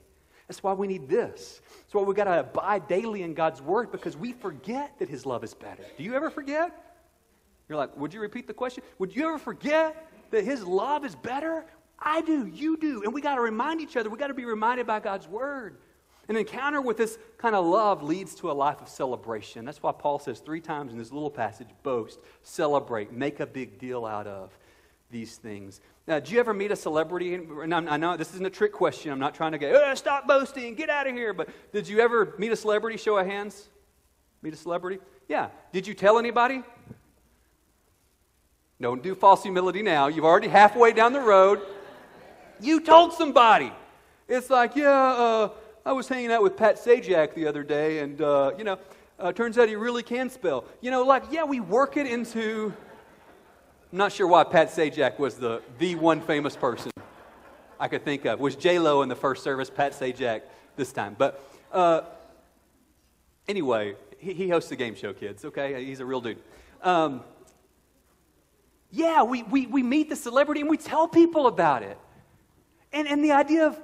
That's 0.52 0.62
why 0.62 0.74
we 0.74 0.86
need 0.86 1.08
this. 1.08 1.62
That's 1.80 1.94
why 1.94 2.02
we've 2.02 2.14
got 2.14 2.26
to 2.26 2.42
abide 2.42 2.90
daily 2.90 3.24
in 3.24 3.34
God's 3.34 3.62
word 3.62 3.90
because 3.90 4.18
we 4.18 4.34
forget 4.34 5.00
that 5.00 5.08
His 5.08 5.26
love 5.26 5.46
is 5.46 5.54
better. 5.54 5.82
Do 5.98 6.04
you 6.04 6.14
ever 6.14 6.30
forget? 6.30 6.98
You're 7.70 7.78
like, 7.78 7.96
would 7.96 8.14
you 8.14 8.20
repeat 8.20 8.48
the 8.48 8.54
question? 8.54 8.84
Would 9.00 9.16
you 9.16 9.30
ever 9.30 9.38
forget 9.38 10.12
that 10.30 10.44
His 10.44 10.62
love 10.66 11.06
is 11.06 11.16
better? 11.16 11.64
I 11.98 12.20
do, 12.20 12.48
you 12.48 12.76
do. 12.76 13.02
And 13.04 13.14
we 13.14 13.22
got 13.22 13.36
to 13.36 13.42
remind 13.42 13.80
each 13.80 13.96
other. 13.96 14.10
We 14.10 14.18
got 14.18 14.28
to 14.28 14.34
be 14.34 14.44
reminded 14.44 14.86
by 14.86 15.00
God's 15.00 15.26
word. 15.26 15.78
An 16.28 16.36
encounter 16.36 16.82
with 16.82 16.98
this 16.98 17.18
kind 17.38 17.56
of 17.56 17.66
love 17.66 18.04
leads 18.04 18.36
to 18.36 18.52
a 18.52 18.54
life 18.54 18.82
of 18.82 18.90
celebration. 18.90 19.64
That's 19.64 19.82
why 19.82 19.94
Paul 19.94 20.20
says 20.20 20.42
three 20.42 20.60
times 20.60 20.92
in 20.92 20.98
this 20.98 21.14
little 21.14 21.32
passage 21.32 21.70
boast, 21.82 22.20
celebrate, 22.44 23.14
make 23.14 23.40
a 23.40 23.48
big 23.48 23.80
deal 23.80 24.06
out 24.06 24.28
of 24.28 24.52
these 25.12 25.36
things. 25.36 25.82
Now, 26.08 26.20
did 26.20 26.32
you 26.32 26.40
ever 26.40 26.54
meet 26.54 26.72
a 26.72 26.76
celebrity? 26.76 27.36
And 27.36 27.74
i 27.74 27.98
know 27.98 28.18
this 28.18 28.34
isn't 28.34 28.46
a 28.46 28.50
trick 28.50 28.72
question. 28.72 29.12
I'm 29.12 29.20
not 29.20 29.36
trying 29.36 29.52
to 29.52 29.58
go, 29.58 29.72
oh, 29.86 29.96
stop 29.96 30.28
boasting, 30.28 30.74
get 30.76 30.90
out 30.90 31.08
of 31.08 31.14
here. 31.14 31.34
But 31.34 31.50
did 31.72 31.88
you 31.88 32.00
ever 32.00 32.34
meet 32.38 32.52
a 32.52 32.56
celebrity? 32.56 32.98
Show 32.98 33.18
of 33.18 33.28
hands. 33.28 33.70
Meet 34.42 34.54
a 34.54 34.58
celebrity? 34.58 35.00
Yeah. 35.28 35.50
Did 35.72 35.86
you 35.86 35.94
tell 35.94 36.18
anybody? 36.18 36.64
Don't 38.80 39.04
do 39.04 39.14
false 39.14 39.44
humility 39.44 39.84
now. 39.84 40.08
You've 40.08 40.26
already 40.26 40.48
halfway 40.48 40.92
down 40.92 41.14
the 41.14 41.22
road. 41.22 41.62
You 42.60 42.80
told 42.80 43.14
somebody. 43.14 43.72
It's 44.28 44.50
like, 44.50 44.76
yeah, 44.76 44.90
uh, 44.90 45.50
I 45.86 45.92
was 45.92 46.08
hanging 46.08 46.32
out 46.32 46.42
with 46.42 46.58
Pat 46.58 46.78
Sajak 46.78 47.36
the 47.36 47.46
other 47.46 47.64
day, 47.64 48.00
and, 48.00 48.22
uh, 48.22 48.54
you 48.58 48.64
know, 48.64 48.80
uh, 49.20 49.32
turns 49.32 49.58
out 49.58 49.68
he 49.68 49.76
really 49.76 50.04
can 50.04 50.30
spell. 50.30 50.66
You 50.80 50.90
know, 50.90 51.04
like, 51.04 51.24
yeah, 51.32 51.44
we 51.44 51.60
work 51.60 51.98
it 51.98 52.08
into 52.08 52.74
I'm 53.92 53.98
not 53.98 54.14
sure 54.14 54.26
why 54.26 54.46
Pat 54.46 54.70
Sajak 54.70 55.20
was 55.20 55.36
the, 55.36 55.62
the 55.78 55.96
one 55.96 56.22
famous 56.22 56.56
person 56.56 56.92
I 57.78 57.90
could 57.90 58.06
think 58.06 58.24
of. 58.24 58.40
Was 58.40 58.56
J 58.56 58.80
Lo 58.80 59.02
in 59.02 59.10
the 59.10 59.18
first 59.18 59.44
service, 59.44 59.70
Pat 59.70 59.92
Sajak 59.92 60.44
this 60.78 60.94
time. 60.94 61.14
But 61.18 61.44
uh, 61.74 62.02
anyway, 63.50 63.96
he, 64.18 64.34
he, 64.34 64.50
hosts 64.50 64.72
a 64.72 64.78
game 64.78 64.96
show, 64.96 65.12
kids, 65.12 65.44
okay? 65.44 65.84
He's 65.84 66.00
a 66.00 66.06
real 66.06 66.22
dude. 66.22 66.38
Um, 66.82 67.22
yeah, 68.92 69.24
we, 69.24 69.44
we, 69.44 69.68
we 69.68 69.84
meet 69.84 70.08
the 70.08 70.16
celebrity 70.16 70.62
and 70.62 70.70
we 70.70 70.78
tell 70.78 71.10
people 71.10 71.48
about 71.48 71.84
it. 71.84 71.98
And, 72.94 73.10
and 73.10 73.22
the 73.22 73.34
idea 73.34 73.68
of, 73.68 73.82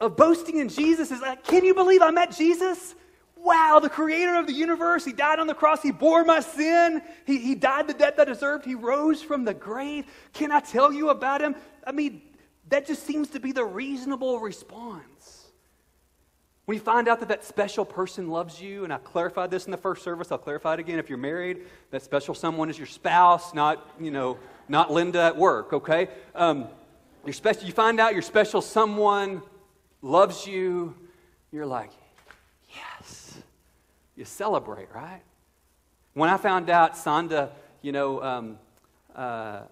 of 0.00 0.16
boasting 0.16 0.58
in 0.58 0.68
Jesus 0.68 1.10
is 1.10 1.20
like, 1.20 1.42
can 1.42 1.64
you 1.64 1.74
believe 1.74 2.02
I 2.02 2.12
met 2.12 2.36
Jesus? 2.36 2.94
Wow, 3.42 3.80
the 3.82 3.88
creator 3.88 4.34
of 4.34 4.46
the 4.46 4.52
universe, 4.52 5.04
he 5.04 5.12
died 5.12 5.38
on 5.38 5.46
the 5.46 5.54
cross, 5.54 5.82
he 5.82 5.92
bore 5.92 6.24
my 6.24 6.40
sin, 6.40 7.00
he, 7.26 7.38
he 7.38 7.54
died 7.54 7.86
the 7.88 7.94
death 7.94 8.18
I 8.18 8.26
deserved, 8.26 8.66
he 8.66 8.74
rose 8.74 9.22
from 9.22 9.44
the 9.44 9.54
grave. 9.54 10.04
Can 10.34 10.52
I 10.52 10.60
tell 10.60 10.92
you 10.92 11.08
about 11.08 11.40
him? 11.40 11.56
I 11.86 11.92
mean, 11.92 12.20
that 12.68 12.86
just 12.86 13.06
seems 13.06 13.30
to 13.30 13.40
be 13.40 13.52
the 13.52 13.64
reasonable 13.64 14.40
response. 14.40 15.46
When 16.66 16.76
you 16.76 16.82
find 16.82 17.08
out 17.08 17.20
that 17.20 17.28
that 17.30 17.44
special 17.44 17.86
person 17.86 18.28
loves 18.28 18.60
you, 18.60 18.84
and 18.84 18.92
I 18.92 18.98
clarified 18.98 19.50
this 19.50 19.64
in 19.64 19.70
the 19.70 19.78
first 19.78 20.04
service, 20.04 20.30
I'll 20.30 20.38
clarify 20.38 20.74
it 20.74 20.80
again. 20.80 20.98
If 20.98 21.08
you're 21.08 21.18
married, 21.18 21.62
that 21.90 22.02
special 22.02 22.34
someone 22.34 22.68
is 22.68 22.76
your 22.76 22.86
spouse, 22.86 23.54
not, 23.54 23.90
you 23.98 24.10
know, 24.10 24.38
not 24.68 24.92
Linda 24.92 25.22
at 25.22 25.36
work, 25.36 25.72
okay? 25.72 26.08
Um, 26.34 26.68
your 27.24 27.32
special, 27.32 27.64
you 27.64 27.72
find 27.72 27.98
out 27.98 28.12
your 28.12 28.22
special 28.22 28.60
someone 28.60 29.42
loves 30.02 30.46
you, 30.46 30.94
you're 31.50 31.66
like. 31.66 31.90
You 34.20 34.26
celebrate, 34.26 34.88
right? 34.94 35.22
When 36.12 36.28
I 36.28 36.36
found 36.36 36.68
out 36.68 36.92
Sonda, 36.92 37.52
you 37.80 37.90
know, 37.90 38.22
um, 38.22 38.58
uh, 39.16 39.62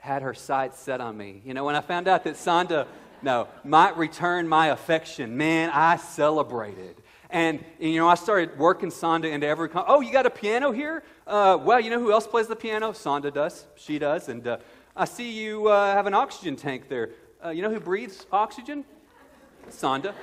had 0.00 0.22
her 0.22 0.34
sights 0.34 0.80
set 0.80 1.00
on 1.00 1.16
me, 1.16 1.42
you 1.44 1.54
know, 1.54 1.62
when 1.62 1.76
I 1.76 1.80
found 1.80 2.08
out 2.08 2.24
that 2.24 2.34
Sonda, 2.34 2.88
no, 3.22 3.46
might 3.62 3.96
return 3.96 4.48
my 4.48 4.70
affection, 4.70 5.36
man, 5.36 5.70
I 5.72 5.94
celebrated. 5.94 6.96
And, 7.30 7.64
you 7.78 8.00
know, 8.00 8.08
I 8.08 8.16
started 8.16 8.58
working 8.58 8.88
Sonda 8.88 9.30
into 9.30 9.46
every. 9.46 9.68
Con- 9.68 9.84
oh, 9.86 10.00
you 10.00 10.10
got 10.10 10.26
a 10.26 10.30
piano 10.30 10.72
here? 10.72 11.04
Uh, 11.24 11.56
well, 11.62 11.78
you 11.78 11.90
know 11.90 12.00
who 12.00 12.10
else 12.10 12.26
plays 12.26 12.48
the 12.48 12.56
piano? 12.56 12.90
Sonda 12.90 13.32
does. 13.32 13.64
She 13.76 14.00
does. 14.00 14.28
And 14.28 14.44
uh, 14.44 14.56
I 14.96 15.04
see 15.04 15.30
you 15.30 15.68
uh, 15.68 15.94
have 15.94 16.08
an 16.08 16.14
oxygen 16.14 16.56
tank 16.56 16.88
there. 16.88 17.10
Uh, 17.44 17.50
you 17.50 17.62
know 17.62 17.70
who 17.70 17.78
breathes 17.78 18.26
oxygen? 18.32 18.84
Sonda. 19.70 20.14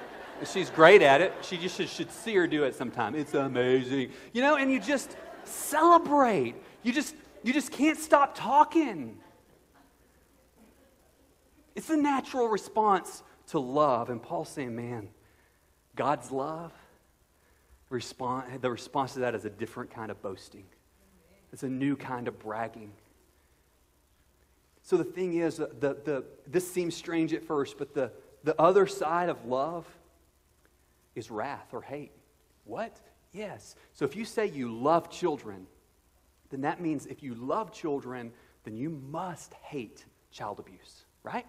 She's 0.44 0.70
great 0.70 1.02
at 1.02 1.22
it. 1.22 1.34
She 1.42 1.58
just 1.58 1.78
should, 1.78 1.90
should 1.90 2.12
see 2.12 2.36
her 2.36 2.48
do 2.48 2.64
it 2.64 2.76
sometime. 2.76 3.16
It's 3.16 3.34
amazing. 3.34 4.12
You 4.34 4.42
know, 4.42 4.58
and 4.58 4.72
you 4.72 4.80
just 4.80 5.16
celebrate. 5.46 6.56
You 6.84 6.92
just 6.92 7.16
you 7.44 7.54
just 7.54 7.72
can't 7.72 8.00
stop 8.00 8.36
talking. 8.36 9.18
It's 11.76 11.90
a 11.90 11.98
natural 11.98 12.48
response 12.48 13.22
to 13.48 13.60
love. 13.60 14.10
And 14.10 14.22
Paul's 14.22 14.50
saying, 14.50 14.76
man, 14.76 15.10
God's 15.96 16.32
love, 16.32 16.72
respond, 17.90 18.62
the 18.62 18.72
response 18.72 19.14
to 19.14 19.20
that 19.20 19.36
is 19.36 19.46
a 19.46 19.50
different 19.50 19.92
kind 19.92 20.10
of 20.10 20.22
boasting. 20.22 20.66
It's 21.54 21.64
a 21.64 21.70
new 21.70 21.96
kind 21.96 22.28
of 22.28 22.40
bragging. 22.40 22.92
So 24.82 24.98
the 24.98 25.04
thing 25.04 25.36
is, 25.36 25.58
the, 25.58 25.68
the, 25.80 26.24
this 26.48 26.70
seems 26.70 26.96
strange 26.96 27.34
at 27.34 27.44
first, 27.44 27.78
but 27.78 27.94
the, 27.94 28.12
the 28.44 28.60
other 28.60 28.88
side 28.88 29.30
of 29.30 29.46
love 29.46 29.86
is 31.16 31.32
wrath 31.32 31.74
or 31.74 31.82
hate. 31.82 32.12
What? 32.66 33.00
Yes. 33.32 33.76
So 33.94 34.06
if 34.06 34.16
you 34.16 34.26
say 34.26 34.48
you 34.48 34.70
love 34.70 35.10
children, 35.10 35.68
then 36.50 36.62
that 36.62 36.82
means 36.82 37.06
if 37.06 37.24
you 37.24 37.36
love 37.36 37.72
children, 37.72 38.32
then 38.64 38.76
you 38.76 38.90
must 38.90 39.54
hate 39.56 40.06
child 40.32 40.60
abuse, 40.60 41.06
right? 41.24 41.46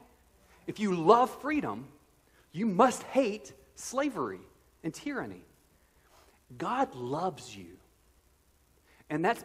If 0.67 0.81
you 0.81 0.95
love 0.95 1.31
freedom, 1.41 1.87
you 2.53 2.67
must 2.67 3.03
hate 3.05 3.53
slavery 3.75 4.41
and 4.83 4.93
tyranny. 4.93 5.45
God 6.57 6.95
loves 6.95 7.57
you. 7.57 7.77
And 9.11 9.25
that's 9.25 9.45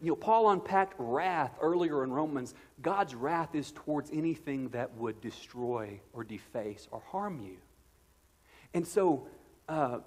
you 0.00 0.10
know, 0.10 0.16
Paul 0.16 0.50
unpacked 0.50 0.94
wrath 0.98 1.56
earlier 1.62 2.04
in 2.04 2.12
Romans. 2.12 2.54
God's 2.82 3.14
wrath 3.14 3.54
is 3.54 3.72
towards 3.72 4.10
anything 4.10 4.68
that 4.70 4.94
would 4.96 5.20
destroy 5.20 6.00
or 6.12 6.24
deface 6.24 6.88
or 6.90 7.00
harm 7.10 7.40
you. 7.40 7.56
And 8.74 8.86
so, 8.86 9.26
uh, 9.68 10.00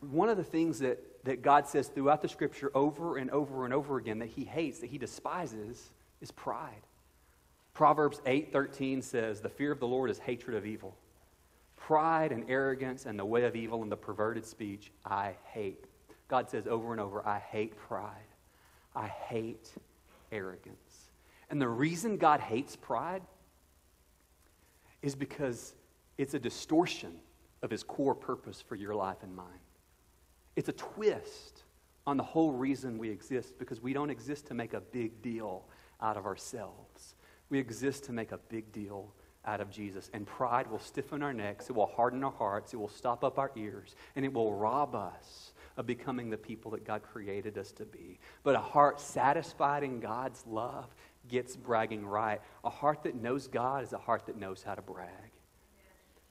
one 0.00 0.28
of 0.28 0.36
the 0.36 0.44
things 0.44 0.78
that, 0.78 1.24
that 1.24 1.42
God 1.42 1.66
says 1.66 1.88
throughout 1.88 2.22
the 2.22 2.28
scripture 2.28 2.70
over 2.74 3.18
and 3.18 3.30
over 3.30 3.64
and 3.64 3.74
over 3.74 3.98
again 3.98 4.20
that 4.20 4.28
he 4.28 4.44
hates, 4.44 4.78
that 4.78 4.90
he 4.90 4.98
despises, 4.98 5.90
is 6.20 6.30
pride. 6.30 6.86
Proverbs 7.74 8.20
8:13 8.24 9.02
says, 9.02 9.40
"The 9.40 9.48
fear 9.48 9.72
of 9.72 9.80
the 9.80 9.86
Lord 9.86 10.10
is 10.10 10.20
hatred 10.20 10.56
of 10.56 10.64
evil. 10.64 10.96
Pride 11.76 12.30
and 12.30 12.48
arrogance 12.48 13.04
and 13.04 13.18
the 13.18 13.24
way 13.24 13.44
of 13.44 13.56
evil 13.56 13.82
and 13.82 13.90
the 13.90 13.96
perverted 13.96 14.46
speech 14.46 14.92
I 15.04 15.36
hate." 15.44 15.86
God 16.28 16.48
says 16.48 16.66
over 16.68 16.92
and 16.92 17.00
over, 17.00 17.26
"I 17.26 17.40
hate 17.40 17.76
pride. 17.76 18.28
I 18.94 19.08
hate 19.08 19.74
arrogance. 20.30 21.10
And 21.50 21.60
the 21.60 21.68
reason 21.68 22.16
God 22.16 22.40
hates 22.40 22.76
pride 22.76 23.22
is 25.02 25.14
because 25.14 25.74
it's 26.16 26.34
a 26.34 26.38
distortion 26.38 27.20
of 27.64 27.70
his 27.70 27.82
core 27.82 28.14
purpose 28.14 28.60
for 28.60 28.76
your 28.76 28.94
life 28.94 29.22
and 29.22 29.34
mine. 29.34 29.46
It's 30.54 30.68
a 30.68 30.72
twist 30.72 31.64
on 32.06 32.18
the 32.18 32.22
whole 32.22 32.52
reason 32.52 32.98
we 32.98 33.10
exist 33.10 33.58
because 33.58 33.80
we 33.80 33.94
don't 33.94 34.10
exist 34.10 34.46
to 34.48 34.54
make 34.54 34.74
a 34.74 34.80
big 34.80 35.22
deal 35.22 35.64
out 36.00 36.16
of 36.16 36.26
ourselves. 36.26 37.14
We 37.48 37.58
exist 37.58 38.04
to 38.04 38.12
make 38.12 38.32
a 38.32 38.38
big 38.38 38.70
deal 38.70 39.12
out 39.46 39.60
of 39.60 39.70
Jesus. 39.70 40.10
And 40.12 40.26
pride 40.26 40.70
will 40.70 40.78
stiffen 40.78 41.22
our 41.22 41.32
necks, 41.32 41.68
it 41.70 41.72
will 41.74 41.86
harden 41.86 42.22
our 42.22 42.32
hearts, 42.32 42.74
it 42.74 42.76
will 42.76 42.88
stop 42.88 43.24
up 43.24 43.38
our 43.38 43.50
ears, 43.56 43.96
and 44.14 44.24
it 44.24 44.32
will 44.32 44.54
rob 44.54 44.94
us 44.94 45.52
of 45.76 45.86
becoming 45.86 46.30
the 46.30 46.36
people 46.36 46.70
that 46.72 46.84
God 46.84 47.02
created 47.02 47.58
us 47.58 47.72
to 47.72 47.84
be. 47.84 48.18
But 48.42 48.54
a 48.54 48.60
heart 48.60 49.00
satisfied 49.00 49.82
in 49.82 50.00
God's 50.00 50.44
love 50.46 50.94
gets 51.28 51.56
bragging 51.56 52.06
right. 52.06 52.40
A 52.62 52.70
heart 52.70 53.02
that 53.04 53.14
knows 53.14 53.48
God 53.48 53.82
is 53.82 53.92
a 53.92 53.98
heart 53.98 54.26
that 54.26 54.38
knows 54.38 54.62
how 54.62 54.74
to 54.74 54.82
brag. 54.82 55.23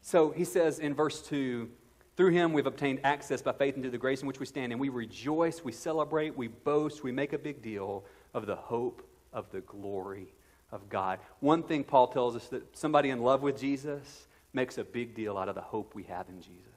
So 0.03 0.31
he 0.31 0.43
says 0.43 0.79
in 0.79 0.93
verse 0.93 1.21
2 1.21 1.69
through 2.15 2.29
him 2.29 2.53
we've 2.53 2.67
obtained 2.67 2.99
access 3.03 3.41
by 3.41 3.53
faith 3.53 3.75
into 3.75 3.89
the 3.89 3.97
grace 3.97 4.21
in 4.21 4.27
which 4.27 4.39
we 4.39 4.45
stand, 4.45 4.71
and 4.71 4.79
we 4.79 4.89
rejoice, 4.89 5.63
we 5.63 5.71
celebrate, 5.71 6.37
we 6.37 6.47
boast, 6.47 7.03
we 7.03 7.11
make 7.11 7.33
a 7.33 7.39
big 7.39 7.63
deal 7.63 8.03
of 8.35 8.45
the 8.45 8.55
hope 8.55 9.01
of 9.31 9.49
the 9.51 9.61
glory 9.61 10.27
of 10.71 10.89
God. 10.89 11.19
One 11.39 11.63
thing 11.63 11.83
Paul 11.83 12.07
tells 12.07 12.35
us 12.35 12.47
that 12.49 12.77
somebody 12.77 13.09
in 13.09 13.21
love 13.21 13.41
with 13.41 13.59
Jesus 13.59 14.27
makes 14.53 14.77
a 14.77 14.83
big 14.83 15.15
deal 15.15 15.37
out 15.37 15.49
of 15.49 15.55
the 15.55 15.61
hope 15.61 15.95
we 15.95 16.03
have 16.03 16.29
in 16.29 16.39
Jesus. 16.39 16.72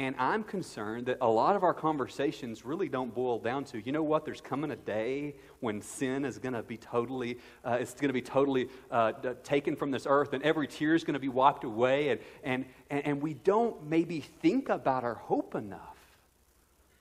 And 0.00 0.16
I'm 0.18 0.44
concerned 0.44 1.04
that 1.08 1.18
a 1.20 1.28
lot 1.28 1.56
of 1.56 1.62
our 1.62 1.74
conversations 1.74 2.64
really 2.64 2.88
don't 2.88 3.14
boil 3.14 3.38
down 3.38 3.64
to, 3.64 3.84
you 3.84 3.92
know 3.92 4.02
what, 4.02 4.24
there's 4.24 4.40
coming 4.40 4.70
a 4.70 4.76
day 4.76 5.34
when 5.60 5.82
sin 5.82 6.24
is 6.24 6.38
going 6.38 6.54
to 6.54 6.62
be 6.62 6.78
totally, 6.78 7.36
uh, 7.66 7.76
it's 7.78 7.92
going 7.92 8.08
to 8.08 8.14
be 8.14 8.22
totally 8.22 8.70
uh, 8.90 9.12
taken 9.44 9.76
from 9.76 9.90
this 9.90 10.06
earth 10.08 10.32
and 10.32 10.42
every 10.42 10.66
tear 10.66 10.94
is 10.94 11.04
going 11.04 11.12
to 11.12 11.20
be 11.20 11.28
wiped 11.28 11.64
away. 11.64 12.08
And, 12.08 12.20
and, 12.42 12.64
and 12.90 13.20
we 13.20 13.34
don't 13.34 13.90
maybe 13.90 14.20
think 14.20 14.70
about 14.70 15.04
our 15.04 15.16
hope 15.16 15.54
enough. 15.54 15.98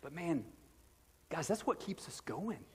But 0.02 0.14
man, 0.14 0.44
guys, 1.30 1.48
that's 1.48 1.66
what 1.66 1.80
keeps 1.80 2.06
us 2.06 2.20
going. 2.20 2.66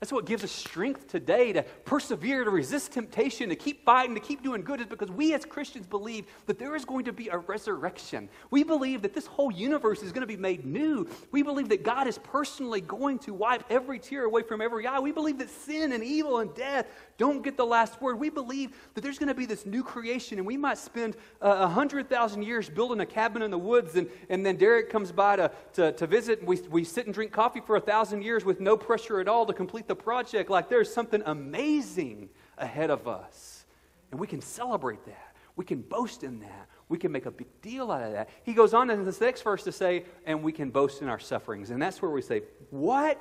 That's 0.00 0.12
what 0.12 0.26
gives 0.26 0.44
us 0.44 0.52
strength 0.52 1.08
today 1.08 1.52
to 1.52 1.62
persevere, 1.84 2.44
to 2.44 2.50
resist 2.50 2.92
temptation, 2.92 3.48
to 3.48 3.56
keep 3.56 3.84
fighting, 3.84 4.14
to 4.14 4.20
keep 4.20 4.42
doing 4.42 4.62
good, 4.62 4.80
is 4.80 4.86
because 4.86 5.10
we 5.10 5.34
as 5.34 5.44
Christians 5.44 5.86
believe 5.86 6.26
that 6.46 6.58
there 6.58 6.76
is 6.76 6.84
going 6.84 7.04
to 7.06 7.12
be 7.12 7.28
a 7.28 7.38
resurrection. 7.38 8.28
We 8.50 8.62
believe 8.62 9.02
that 9.02 9.14
this 9.14 9.26
whole 9.26 9.50
universe 9.50 10.02
is 10.02 10.12
going 10.12 10.22
to 10.22 10.26
be 10.26 10.36
made 10.36 10.64
new. 10.64 11.08
We 11.32 11.42
believe 11.42 11.68
that 11.70 11.82
God 11.82 12.06
is 12.06 12.18
personally 12.18 12.80
going 12.80 13.18
to 13.20 13.34
wipe 13.34 13.64
every 13.70 13.98
tear 13.98 14.24
away 14.24 14.42
from 14.42 14.60
every 14.60 14.86
eye. 14.86 15.00
We 15.00 15.12
believe 15.12 15.38
that 15.38 15.50
sin 15.50 15.92
and 15.92 16.04
evil 16.04 16.38
and 16.38 16.54
death 16.54 16.86
don't 17.16 17.42
get 17.42 17.56
the 17.56 17.66
last 17.66 18.00
word. 18.00 18.20
We 18.20 18.30
believe 18.30 18.70
that 18.94 19.00
there's 19.00 19.18
going 19.18 19.28
to 19.28 19.34
be 19.34 19.46
this 19.46 19.66
new 19.66 19.82
creation, 19.82 20.38
and 20.38 20.46
we 20.46 20.56
might 20.56 20.78
spend 20.78 21.16
uh, 21.42 21.48
a 21.48 21.50
uh, 21.62 21.68
hundred 21.68 22.08
thousand 22.08 22.42
years 22.42 22.68
building 22.68 23.00
a 23.00 23.06
cabin 23.06 23.42
in 23.42 23.50
the 23.50 23.58
woods, 23.58 23.96
and, 23.96 24.08
and 24.28 24.46
then 24.46 24.56
Derek 24.56 24.90
comes 24.90 25.10
by 25.10 25.34
to, 25.36 25.50
to, 25.72 25.92
to 25.92 26.06
visit, 26.06 26.38
and 26.38 26.48
we, 26.48 26.60
we 26.70 26.84
sit 26.84 27.06
and 27.06 27.14
drink 27.14 27.32
coffee 27.32 27.60
for 27.60 27.74
a 27.74 27.80
thousand 27.80 28.22
years 28.22 28.44
with 28.44 28.60
no 28.60 28.76
pressure 28.76 29.20
at 29.20 29.26
all 29.26 29.44
to 29.46 29.52
complete 29.52 29.87
the 29.88 29.96
project 29.96 30.50
like 30.50 30.68
there's 30.68 30.92
something 30.92 31.22
amazing 31.26 32.28
ahead 32.56 32.90
of 32.90 33.08
us. 33.08 33.64
And 34.10 34.20
we 34.20 34.26
can 34.26 34.40
celebrate 34.40 35.04
that. 35.06 35.34
We 35.56 35.64
can 35.64 35.82
boast 35.82 36.22
in 36.22 36.40
that. 36.40 36.68
We 36.88 36.98
can 36.98 37.12
make 37.12 37.26
a 37.26 37.30
big 37.30 37.48
deal 37.60 37.90
out 37.90 38.02
of 38.02 38.12
that. 38.12 38.30
He 38.44 38.54
goes 38.54 38.72
on 38.72 38.90
in 38.90 39.04
this 39.04 39.20
next 39.20 39.42
verse 39.42 39.64
to 39.64 39.72
say, 39.72 40.04
and 40.24 40.42
we 40.42 40.52
can 40.52 40.70
boast 40.70 41.02
in 41.02 41.08
our 41.08 41.18
sufferings. 41.18 41.70
And 41.70 41.82
that's 41.82 42.00
where 42.00 42.10
we 42.10 42.22
say, 42.22 42.42
What? 42.70 43.20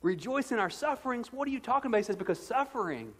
Rejoice 0.00 0.52
in 0.52 0.58
our 0.58 0.70
sufferings? 0.70 1.32
What 1.32 1.48
are 1.48 1.50
you 1.50 1.60
talking 1.60 1.88
about? 1.88 1.98
He 1.98 2.04
says, 2.04 2.16
Because 2.16 2.44
suffering 2.44 3.14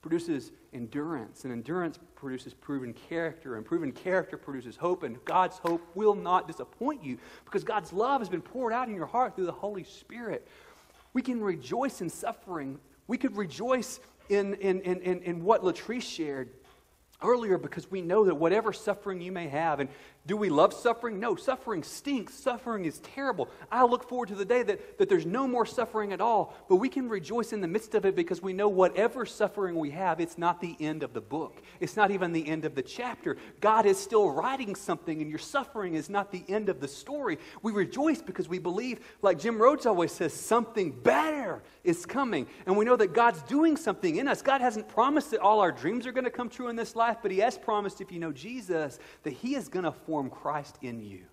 produces 0.00 0.52
endurance, 0.72 1.44
and 1.44 1.52
endurance 1.52 1.98
produces 2.14 2.54
proven 2.54 2.92
character, 2.92 3.56
and 3.56 3.64
proven 3.64 3.90
character 3.92 4.36
produces 4.36 4.76
hope, 4.76 5.02
and 5.02 5.22
God's 5.24 5.58
hope 5.58 5.82
will 5.94 6.14
not 6.14 6.46
disappoint 6.46 7.02
you 7.02 7.18
because 7.44 7.64
God's 7.64 7.92
love 7.92 8.20
has 8.20 8.28
been 8.28 8.42
poured 8.42 8.72
out 8.72 8.88
in 8.88 8.94
your 8.94 9.06
heart 9.06 9.34
through 9.34 9.46
the 9.46 9.52
Holy 9.52 9.84
Spirit. 9.84 10.46
We 11.18 11.22
can 11.22 11.42
rejoice 11.42 12.00
in 12.00 12.10
suffering. 12.10 12.78
We 13.08 13.18
could 13.18 13.36
rejoice 13.36 13.98
in, 14.28 14.54
in, 14.54 14.80
in, 14.82 15.00
in, 15.00 15.22
in 15.22 15.42
what 15.42 15.64
Latrice 15.64 16.02
shared 16.02 16.50
earlier 17.24 17.58
because 17.58 17.90
we 17.90 18.02
know 18.02 18.26
that 18.26 18.36
whatever 18.36 18.72
suffering 18.72 19.20
you 19.20 19.32
may 19.32 19.48
have, 19.48 19.80
and 19.80 19.90
Do 20.28 20.36
we 20.36 20.50
love 20.50 20.74
suffering? 20.74 21.18
No, 21.18 21.36
suffering 21.36 21.82
stinks. 21.82 22.34
Suffering 22.34 22.84
is 22.84 22.98
terrible. 22.98 23.48
I 23.72 23.84
look 23.86 24.06
forward 24.06 24.28
to 24.28 24.34
the 24.34 24.44
day 24.44 24.62
that, 24.62 24.98
that 24.98 25.08
there's 25.08 25.24
no 25.24 25.48
more 25.48 25.64
suffering 25.64 26.12
at 26.12 26.20
all, 26.20 26.54
but 26.68 26.76
we 26.76 26.90
can 26.90 27.08
rejoice 27.08 27.54
in 27.54 27.62
the 27.62 27.66
midst 27.66 27.94
of 27.94 28.04
it 28.04 28.14
because 28.14 28.42
we 28.42 28.52
know 28.52 28.68
whatever 28.68 29.24
suffering 29.24 29.76
we 29.76 29.88
have, 29.92 30.20
it's 30.20 30.36
not 30.36 30.60
the 30.60 30.76
end 30.80 31.02
of 31.02 31.14
the 31.14 31.22
book. 31.22 31.62
It's 31.80 31.96
not 31.96 32.10
even 32.10 32.34
the 32.34 32.46
end 32.46 32.66
of 32.66 32.74
the 32.74 32.82
chapter. 32.82 33.38
God 33.62 33.86
is 33.86 33.98
still 33.98 34.30
writing 34.30 34.74
something, 34.74 35.22
and 35.22 35.30
your 35.30 35.38
suffering 35.38 35.94
is 35.94 36.10
not 36.10 36.30
the 36.30 36.44
end 36.46 36.68
of 36.68 36.80
the 36.82 36.88
story. 36.88 37.38
We 37.62 37.72
rejoice 37.72 38.20
because 38.20 38.50
we 38.50 38.58
believe, 38.58 39.00
like 39.22 39.38
Jim 39.38 39.56
Rhodes 39.56 39.86
always 39.86 40.12
says, 40.12 40.34
something 40.34 40.90
better 40.90 41.62
is 41.84 42.04
coming. 42.04 42.46
And 42.66 42.76
we 42.76 42.84
know 42.84 42.96
that 42.96 43.14
God's 43.14 43.40
doing 43.44 43.78
something 43.78 44.16
in 44.16 44.28
us. 44.28 44.42
God 44.42 44.60
hasn't 44.60 44.88
promised 44.88 45.30
that 45.30 45.40
all 45.40 45.60
our 45.60 45.72
dreams 45.72 46.06
are 46.06 46.12
going 46.12 46.24
to 46.24 46.30
come 46.30 46.50
true 46.50 46.68
in 46.68 46.76
this 46.76 46.94
life, 46.94 47.16
but 47.22 47.30
He 47.30 47.38
has 47.38 47.56
promised, 47.56 48.02
if 48.02 48.12
you 48.12 48.18
know 48.18 48.30
Jesus, 48.30 48.98
that 49.22 49.32
He 49.32 49.54
is 49.54 49.68
going 49.68 49.86
to 49.86 49.92
form 49.92 50.17
Christ 50.26 50.78
in 50.82 51.00
you 51.00 51.24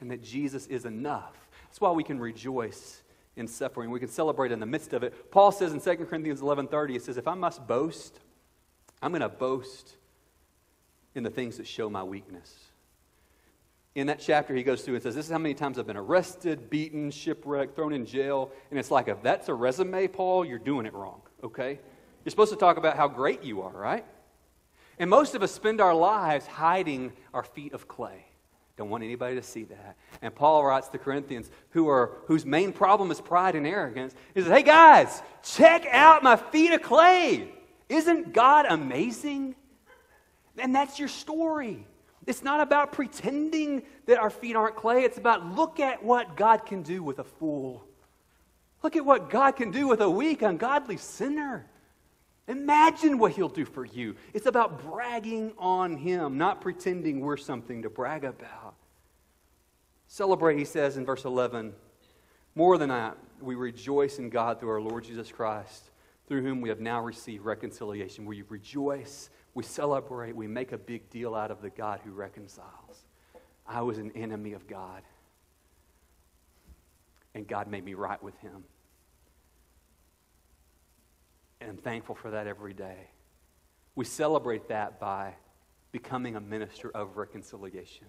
and 0.00 0.10
that 0.10 0.22
Jesus 0.22 0.66
is 0.66 0.84
enough. 0.84 1.36
That's 1.64 1.80
why 1.80 1.90
we 1.92 2.04
can 2.04 2.18
rejoice 2.18 3.02
in 3.36 3.48
suffering. 3.48 3.90
We 3.90 4.00
can 4.00 4.08
celebrate 4.08 4.52
in 4.52 4.60
the 4.60 4.66
midst 4.66 4.92
of 4.92 5.02
it. 5.02 5.30
Paul 5.30 5.52
says 5.52 5.72
in 5.72 5.80
2 5.80 6.06
Corinthians 6.06 6.42
11:30, 6.42 6.92
he 6.92 6.98
says, 6.98 7.16
"If 7.16 7.26
I 7.26 7.34
must 7.34 7.66
boast, 7.66 8.20
I'm 9.00 9.10
going 9.12 9.22
to 9.22 9.28
boast 9.28 9.96
in 11.14 11.22
the 11.22 11.30
things 11.30 11.56
that 11.56 11.66
show 11.66 11.88
my 11.88 12.02
weakness." 12.02 12.72
In 13.94 14.06
that 14.06 14.20
chapter, 14.20 14.54
he 14.54 14.62
goes 14.62 14.82
through 14.82 14.94
and 14.94 15.02
says, 15.02 15.14
This 15.14 15.26
is 15.26 15.32
how 15.32 15.38
many 15.38 15.54
times 15.54 15.78
I've 15.78 15.86
been 15.86 15.98
arrested, 15.98 16.70
beaten, 16.70 17.10
shipwrecked, 17.10 17.76
thrown 17.76 17.92
in 17.92 18.06
jail. 18.06 18.50
And 18.70 18.78
it's 18.78 18.90
like, 18.90 19.08
if 19.08 19.22
that's 19.22 19.48
a 19.48 19.54
resume, 19.54 20.08
Paul, 20.08 20.46
you're 20.46 20.58
doing 20.58 20.86
it 20.86 20.94
wrong, 20.94 21.20
okay? 21.44 21.78
You're 22.24 22.30
supposed 22.30 22.52
to 22.52 22.58
talk 22.58 22.78
about 22.78 22.96
how 22.96 23.06
great 23.06 23.42
you 23.42 23.60
are, 23.60 23.70
right? 23.70 24.06
And 24.98 25.08
most 25.08 25.34
of 25.34 25.42
us 25.42 25.52
spend 25.52 25.80
our 25.80 25.94
lives 25.94 26.46
hiding 26.46 27.12
our 27.32 27.42
feet 27.42 27.72
of 27.72 27.88
clay. 27.88 28.26
Don't 28.76 28.88
want 28.88 29.04
anybody 29.04 29.36
to 29.36 29.42
see 29.42 29.64
that. 29.64 29.96
And 30.22 30.34
Paul 30.34 30.64
writes 30.64 30.88
to 30.88 30.98
Corinthians, 30.98 31.50
who 31.70 31.88
are, 31.88 32.12
whose 32.26 32.46
main 32.46 32.72
problem 32.72 33.10
is 33.10 33.20
pride 33.20 33.54
and 33.54 33.66
arrogance, 33.66 34.14
he 34.34 34.40
says, 34.40 34.50
Hey 34.50 34.62
guys, 34.62 35.22
check 35.42 35.86
out 35.90 36.22
my 36.22 36.36
feet 36.36 36.72
of 36.72 36.82
clay. 36.82 37.52
Isn't 37.88 38.32
God 38.32 38.66
amazing? 38.66 39.54
And 40.56 40.74
that's 40.74 40.98
your 40.98 41.08
story. 41.08 41.86
It's 42.26 42.42
not 42.42 42.60
about 42.60 42.92
pretending 42.92 43.82
that 44.06 44.18
our 44.18 44.30
feet 44.30 44.56
aren't 44.56 44.76
clay. 44.76 45.02
It's 45.02 45.18
about 45.18 45.54
look 45.54 45.80
at 45.80 46.02
what 46.02 46.36
God 46.36 46.64
can 46.66 46.82
do 46.82 47.02
with 47.02 47.18
a 47.18 47.24
fool. 47.24 47.84
Look 48.82 48.96
at 48.96 49.04
what 49.04 49.28
God 49.28 49.52
can 49.52 49.70
do 49.70 49.86
with 49.86 50.00
a 50.00 50.10
weak, 50.10 50.42
ungodly 50.42 50.96
sinner. 50.96 51.66
Imagine 52.48 53.18
what 53.18 53.32
he'll 53.32 53.48
do 53.48 53.64
for 53.64 53.84
you. 53.84 54.16
It's 54.34 54.46
about 54.46 54.82
bragging 54.82 55.52
on 55.58 55.96
him, 55.96 56.38
not 56.38 56.60
pretending 56.60 57.20
we're 57.20 57.36
something 57.36 57.82
to 57.82 57.90
brag 57.90 58.24
about. 58.24 58.74
Celebrate, 60.08 60.58
he 60.58 60.64
says 60.64 60.96
in 60.96 61.06
verse 61.06 61.24
11. 61.24 61.72
More 62.54 62.76
than 62.78 62.90
that, 62.90 63.16
we 63.40 63.54
rejoice 63.54 64.18
in 64.18 64.28
God 64.28 64.60
through 64.60 64.70
our 64.70 64.80
Lord 64.80 65.04
Jesus 65.04 65.30
Christ, 65.30 65.90
through 66.28 66.42
whom 66.42 66.60
we 66.60 66.68
have 66.68 66.80
now 66.80 67.02
received 67.02 67.44
reconciliation. 67.44 68.26
We 68.26 68.42
rejoice, 68.42 69.30
we 69.54 69.62
celebrate, 69.62 70.34
we 70.36 70.46
make 70.46 70.72
a 70.72 70.78
big 70.78 71.08
deal 71.10 71.34
out 71.34 71.50
of 71.50 71.62
the 71.62 71.70
God 71.70 72.00
who 72.04 72.10
reconciles. 72.10 73.06
I 73.66 73.82
was 73.82 73.98
an 73.98 74.10
enemy 74.12 74.52
of 74.52 74.66
God, 74.66 75.02
and 77.34 77.46
God 77.46 77.68
made 77.68 77.84
me 77.84 77.94
right 77.94 78.22
with 78.22 78.36
him. 78.40 78.64
And 81.68 81.82
thankful 81.82 82.14
for 82.14 82.30
that 82.30 82.46
every 82.46 82.74
day. 82.74 83.08
We 83.94 84.04
celebrate 84.04 84.68
that 84.68 84.98
by 84.98 85.34
becoming 85.92 86.36
a 86.36 86.40
minister 86.40 86.90
of 86.94 87.16
reconciliation 87.16 88.06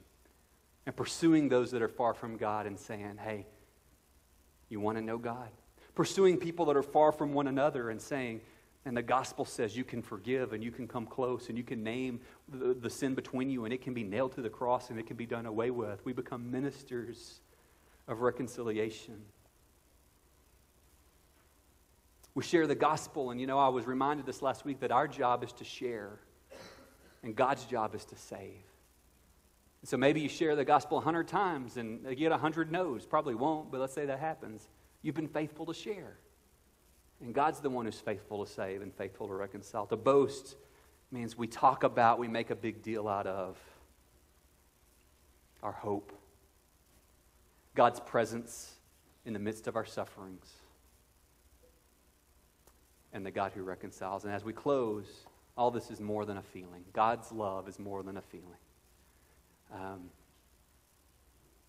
and 0.86 0.96
pursuing 0.96 1.50
those 1.50 1.72
that 1.72 1.82
are 1.82 1.90
far 1.90 2.14
from 2.14 2.38
God 2.38 2.66
and 2.66 2.80
saying, 2.80 3.20
hey, 3.24 3.46
you 4.70 4.80
want 4.80 4.98
to 4.98 5.04
know 5.04 5.18
God? 5.18 5.50
Pursuing 5.96 6.38
people 6.38 6.66
that 6.66 6.76
are 6.76 6.84
far 6.84 7.12
from 7.12 7.34
one 7.34 7.48
another 7.48 7.90
and 7.90 8.02
saying, 8.02 8.42
and 8.86 8.98
the 8.98 9.02
gospel 9.02 9.46
says 9.46 9.78
you 9.78 9.84
can 9.84 10.02
forgive 10.02 10.54
and 10.54 10.64
you 10.64 10.72
can 10.72 10.88
come 10.88 11.06
close 11.06 11.50
and 11.50 11.58
you 11.58 11.64
can 11.64 11.84
name 11.84 12.20
the, 12.50 12.74
the, 12.74 12.90
sin 12.90 13.14
between 13.14 13.50
you 13.50 13.66
and 13.66 13.74
it 13.74 13.82
can 13.82 13.94
be 13.94 14.04
nailed 14.04 14.34
to 14.34 14.42
the 14.42 14.50
cross 14.50 14.90
and 14.90 15.00
it 15.00 15.08
can 15.08 15.16
be 15.16 15.26
done 15.26 15.46
away 15.46 15.72
with. 15.72 16.04
We 16.04 16.12
become 16.12 16.52
ministers 16.52 17.40
of 18.08 18.22
reconciliation. 18.22 19.22
We 22.36 22.44
share 22.44 22.66
the 22.66 22.76
gospel, 22.76 23.30
and 23.30 23.40
you 23.40 23.46
know, 23.46 23.60
I 23.60 23.68
was 23.70 23.86
reminded 23.86 24.26
this 24.26 24.42
last 24.42 24.66
week 24.66 24.80
that 24.80 24.92
our 24.92 25.08
job 25.08 25.44
is 25.44 25.54
to 25.54 25.64
share, 25.64 26.20
and 27.22 27.36
God's 27.36 27.66
job 27.66 27.94
is 27.94 28.06
to 28.06 28.16
save. 28.16 28.64
And 29.82 29.90
so 29.90 29.98
maybe 29.98 30.22
you 30.22 30.30
share 30.30 30.56
the 30.56 30.66
gospel 30.66 30.98
a 30.98 31.02
hundred 31.02 31.28
times 31.28 31.76
and 31.76 32.06
you 32.08 32.16
get 32.16 32.32
a 32.32 32.38
hundred 32.38 32.72
no's. 32.72 33.06
Probably 33.06 33.36
won't, 33.36 33.70
but 33.70 33.82
let's 33.82 33.94
say 33.94 34.06
that 34.06 34.20
happens. 34.20 34.70
You've 35.02 35.14
been 35.14 35.28
faithful 35.28 35.66
to 35.66 35.74
share. 35.74 36.16
And 37.20 37.36
God's 37.36 37.60
the 37.60 37.70
one 37.70 37.84
who's 37.84 38.00
faithful 38.00 38.46
to 38.46 38.50
save 38.50 38.82
and 38.82 38.94
faithful 38.94 39.28
to 39.28 39.34
reconcile. 39.34 39.86
To 39.88 39.98
boast 39.98 40.56
means 41.12 41.38
we 41.38 41.48
talk 41.48 41.84
about, 41.84 42.18
we 42.18 42.30
make 42.30 42.50
a 42.50 42.56
big 42.56 42.82
deal 42.82 43.10
out 43.10 43.28
of 43.28 43.58
our 45.62 45.74
hope, 45.74 46.14
God's 47.76 48.00
presence 48.00 48.76
in 49.26 49.34
the 49.34 49.40
midst 49.40 49.68
of 49.68 49.76
our 49.76 49.86
sufferings 49.86 50.50
and 53.14 53.26
the 53.26 53.32
God 53.32 53.52
who 53.56 53.64
reconciles. 53.64 54.26
And 54.26 54.34
as 54.34 54.44
we 54.44 54.52
close, 54.52 55.06
all 55.56 55.72
this 55.72 55.92
is 55.92 56.00
more 56.00 56.26
than 56.26 56.38
a 56.38 56.42
feeling. 56.42 56.84
God's 56.94 57.32
love 57.32 57.68
is 57.68 57.80
more 57.80 58.04
than 58.04 58.18
a 58.18 58.22
feeling. 58.22 58.48
Um, 59.74 60.10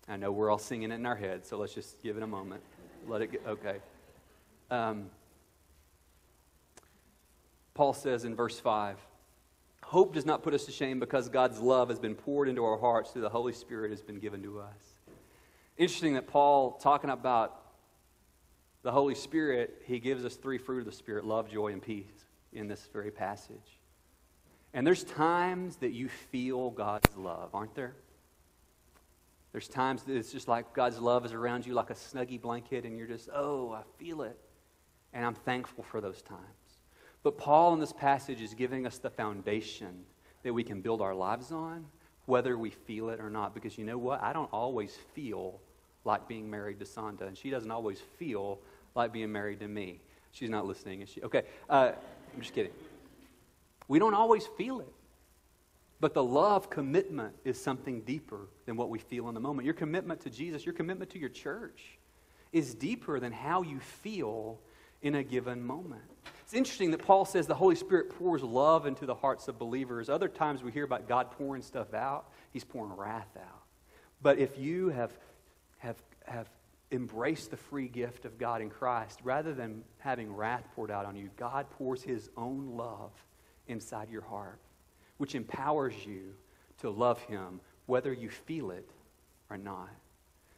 I 0.07 0.17
know 0.17 0.31
we're 0.31 0.51
all 0.51 0.57
singing 0.57 0.91
it 0.91 0.95
in 0.95 1.05
our 1.05 1.15
head, 1.15 1.45
so 1.45 1.57
let's 1.57 1.73
just 1.73 2.01
give 2.03 2.17
it 2.17 2.23
a 2.23 2.27
moment. 2.27 2.61
Let 3.07 3.21
it 3.21 3.31
get, 3.31 3.43
okay. 3.47 3.77
Um, 4.69 5.09
Paul 7.73 7.93
says 7.93 8.25
in 8.25 8.35
verse 8.35 8.59
5 8.59 8.97
Hope 9.83 10.15
does 10.15 10.25
not 10.25 10.41
put 10.41 10.55
us 10.55 10.65
to 10.65 10.71
shame 10.71 10.99
because 10.99 11.29
God's 11.29 11.59
love 11.59 11.89
has 11.89 11.99
been 11.99 12.15
poured 12.15 12.49
into 12.49 12.65
our 12.65 12.77
hearts 12.77 13.11
through 13.11 13.21
the 13.21 13.29
Holy 13.29 13.53
Spirit 13.53 13.91
has 13.91 14.01
been 14.01 14.17
given 14.17 14.41
to 14.41 14.59
us. 14.59 14.95
Interesting 15.77 16.15
that 16.15 16.25
Paul, 16.25 16.71
talking 16.71 17.11
about 17.11 17.64
the 18.85 18.91
Holy 18.91 19.15
Spirit, 19.15 19.81
He 19.87 19.99
gives 19.99 20.23
us 20.25 20.35
three 20.35 20.59
fruit 20.59 20.81
of 20.81 20.85
the 20.85 20.91
Spirit 20.91 21.25
love, 21.25 21.49
joy, 21.49 21.73
and 21.73 21.81
peace 21.81 22.05
in 22.53 22.67
this 22.67 22.87
very 22.93 23.09
passage. 23.09 23.79
And 24.75 24.85
there's 24.85 25.03
times 25.03 25.77
that 25.77 25.91
you 25.91 26.07
feel 26.07 26.69
God's 26.69 27.17
love, 27.17 27.49
aren't 27.55 27.73
there? 27.73 27.95
There's 29.53 29.67
times 29.67 30.03
that 30.03 30.15
it's 30.15 30.31
just 30.31 30.47
like 30.47 30.71
God's 30.75 30.99
love 30.99 31.25
is 31.25 31.33
around 31.33 31.65
you 31.65 31.73
like 31.73 31.89
a 31.89 31.95
snuggy 31.95 32.39
blanket, 32.39 32.85
and 32.85 32.95
you're 32.95 33.07
just, 33.07 33.27
oh, 33.33 33.71
I 33.71 33.81
feel 33.97 34.21
it. 34.21 34.37
And 35.13 35.25
I'm 35.25 35.33
thankful 35.33 35.83
for 35.83 35.99
those 35.99 36.21
times. 36.21 36.43
But 37.23 37.39
Paul 37.39 37.73
in 37.73 37.79
this 37.79 37.93
passage 37.93 38.39
is 38.39 38.53
giving 38.53 38.85
us 38.85 38.99
the 38.99 39.09
foundation 39.09 40.03
that 40.43 40.53
we 40.53 40.63
can 40.63 40.81
build 40.81 41.01
our 41.01 41.15
lives 41.15 41.51
on, 41.51 41.87
whether 42.27 42.55
we 42.55 42.69
feel 42.69 43.09
it 43.09 43.19
or 43.19 43.31
not. 43.31 43.55
Because 43.55 43.79
you 43.79 43.83
know 43.83 43.97
what? 43.97 44.21
I 44.21 44.31
don't 44.31 44.53
always 44.53 44.95
feel 45.15 45.59
like 46.03 46.27
being 46.27 46.47
married 46.47 46.77
to 46.77 46.85
Sonda, 46.85 47.21
and 47.21 47.35
she 47.35 47.49
doesn't 47.49 47.71
always 47.71 47.99
feel 48.19 48.59
like 48.95 49.11
being 49.11 49.31
married 49.31 49.59
to 49.59 49.67
me. 49.67 49.99
She's 50.31 50.49
not 50.49 50.65
listening, 50.65 51.01
is 51.01 51.09
she? 51.09 51.21
Okay, 51.21 51.43
uh, 51.69 51.91
I'm 52.33 52.41
just 52.41 52.53
kidding. 52.53 52.71
We 53.87 53.99
don't 53.99 54.13
always 54.13 54.47
feel 54.57 54.79
it. 54.79 54.91
But 55.99 56.13
the 56.13 56.23
love 56.23 56.69
commitment 56.69 57.35
is 57.45 57.61
something 57.61 58.01
deeper 58.01 58.49
than 58.65 58.75
what 58.75 58.89
we 58.89 58.99
feel 58.99 59.29
in 59.29 59.33
the 59.33 59.39
moment. 59.39 59.65
Your 59.65 59.73
commitment 59.73 60.21
to 60.21 60.29
Jesus, 60.29 60.65
your 60.65 60.73
commitment 60.73 61.11
to 61.11 61.19
your 61.19 61.29
church 61.29 61.97
is 62.51 62.75
deeper 62.75 63.19
than 63.19 63.31
how 63.31 63.61
you 63.61 63.79
feel 63.79 64.59
in 65.01 65.15
a 65.15 65.23
given 65.23 65.65
moment. 65.65 66.03
It's 66.43 66.53
interesting 66.53 66.91
that 66.91 67.01
Paul 67.01 67.25
says 67.25 67.47
the 67.47 67.55
Holy 67.55 67.75
Spirit 67.75 68.09
pours 68.17 68.43
love 68.43 68.85
into 68.85 69.05
the 69.05 69.15
hearts 69.15 69.47
of 69.47 69.57
believers. 69.57 70.09
Other 70.09 70.27
times 70.27 70.63
we 70.63 70.71
hear 70.71 70.83
about 70.83 71.07
God 71.07 71.31
pouring 71.31 71.61
stuff 71.61 71.93
out, 71.93 72.29
He's 72.51 72.63
pouring 72.63 72.93
wrath 72.95 73.35
out. 73.37 73.63
But 74.21 74.37
if 74.37 74.57
you 74.57 74.89
have, 74.89 75.11
have, 75.79 75.97
have 76.25 76.49
embrace 76.91 77.47
the 77.47 77.57
free 77.57 77.87
gift 77.87 78.25
of 78.25 78.37
God 78.37 78.61
in 78.61 78.69
Christ, 78.69 79.19
rather 79.23 79.53
than 79.53 79.83
having 79.99 80.33
wrath 80.33 80.67
poured 80.75 80.91
out 80.91 81.05
on 81.05 81.15
you, 81.15 81.29
God 81.37 81.69
pours 81.71 82.03
His 82.03 82.29
own 82.37 82.77
love 82.77 83.11
inside 83.67 84.09
your 84.09 84.21
heart, 84.21 84.59
which 85.17 85.35
empowers 85.35 85.93
you 86.05 86.33
to 86.79 86.89
love 86.89 87.21
Him, 87.23 87.59
whether 87.85 88.13
you 88.13 88.29
feel 88.29 88.71
it 88.71 88.89
or 89.49 89.57
not. 89.57 89.89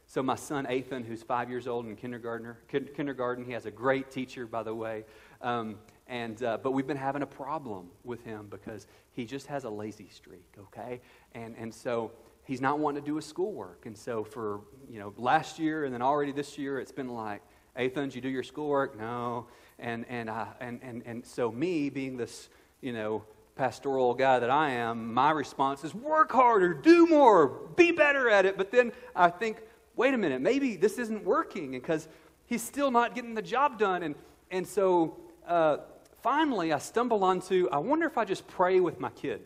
So, 0.06 0.22
my 0.22 0.36
son 0.36 0.70
Ethan, 0.70 1.04
who's 1.04 1.22
five 1.22 1.50
years 1.50 1.66
old 1.66 1.84
in 1.84 1.94
kindergarten, 1.94 2.54
kindergarten 2.68 3.44
he 3.44 3.52
has 3.52 3.66
a 3.66 3.70
great 3.70 4.10
teacher, 4.10 4.46
by 4.46 4.62
the 4.62 4.74
way. 4.74 5.04
Um, 5.42 5.76
and, 6.06 6.42
uh, 6.42 6.56
but 6.62 6.72
we've 6.72 6.86
been 6.86 6.96
having 6.96 7.20
a 7.20 7.26
problem 7.26 7.88
with 8.04 8.24
him 8.24 8.46
because 8.48 8.86
he 9.12 9.26
just 9.26 9.46
has 9.48 9.64
a 9.64 9.70
lazy 9.70 10.08
streak, 10.08 10.46
okay? 10.58 11.02
And, 11.32 11.54
and 11.58 11.74
so 11.74 12.12
he's 12.48 12.62
not 12.62 12.78
wanting 12.78 13.02
to 13.02 13.06
do 13.06 13.14
his 13.16 13.26
schoolwork. 13.26 13.84
And 13.84 13.96
so 13.96 14.24
for, 14.24 14.62
you 14.90 14.98
know, 14.98 15.12
last 15.18 15.58
year 15.58 15.84
and 15.84 15.92
then 15.92 16.00
already 16.00 16.32
this 16.32 16.56
year, 16.56 16.80
it's 16.80 16.90
been 16.90 17.10
like, 17.10 17.42
Athens, 17.76 18.14
you 18.16 18.22
do 18.22 18.28
your 18.28 18.42
schoolwork? 18.42 18.98
No. 18.98 19.46
And, 19.78 20.06
and, 20.08 20.30
and, 20.58 20.80
and, 20.82 21.02
and 21.04 21.26
so 21.26 21.52
me 21.52 21.90
being 21.90 22.16
this, 22.16 22.48
you 22.80 22.94
know, 22.94 23.22
pastoral 23.54 24.14
guy 24.14 24.38
that 24.38 24.48
I 24.48 24.70
am, 24.70 25.12
my 25.12 25.30
response 25.30 25.84
is 25.84 25.94
work 25.94 26.32
harder, 26.32 26.72
do 26.72 27.06
more, 27.06 27.48
be 27.76 27.92
better 27.92 28.30
at 28.30 28.46
it. 28.46 28.56
But 28.56 28.72
then 28.72 28.92
I 29.14 29.28
think, 29.28 29.58
wait 29.94 30.14
a 30.14 30.18
minute, 30.18 30.40
maybe 30.40 30.76
this 30.76 30.98
isn't 30.98 31.24
working 31.24 31.72
because 31.72 32.08
he's 32.46 32.62
still 32.62 32.90
not 32.90 33.14
getting 33.14 33.34
the 33.34 33.42
job 33.42 33.78
done. 33.78 34.02
And, 34.02 34.14
and 34.50 34.66
so 34.66 35.18
uh, 35.46 35.78
finally, 36.22 36.72
I 36.72 36.78
stumble 36.78 37.22
onto 37.24 37.68
I 37.70 37.78
wonder 37.78 38.06
if 38.06 38.16
I 38.16 38.24
just 38.24 38.48
pray 38.48 38.80
with 38.80 38.98
my 38.98 39.10
kid, 39.10 39.42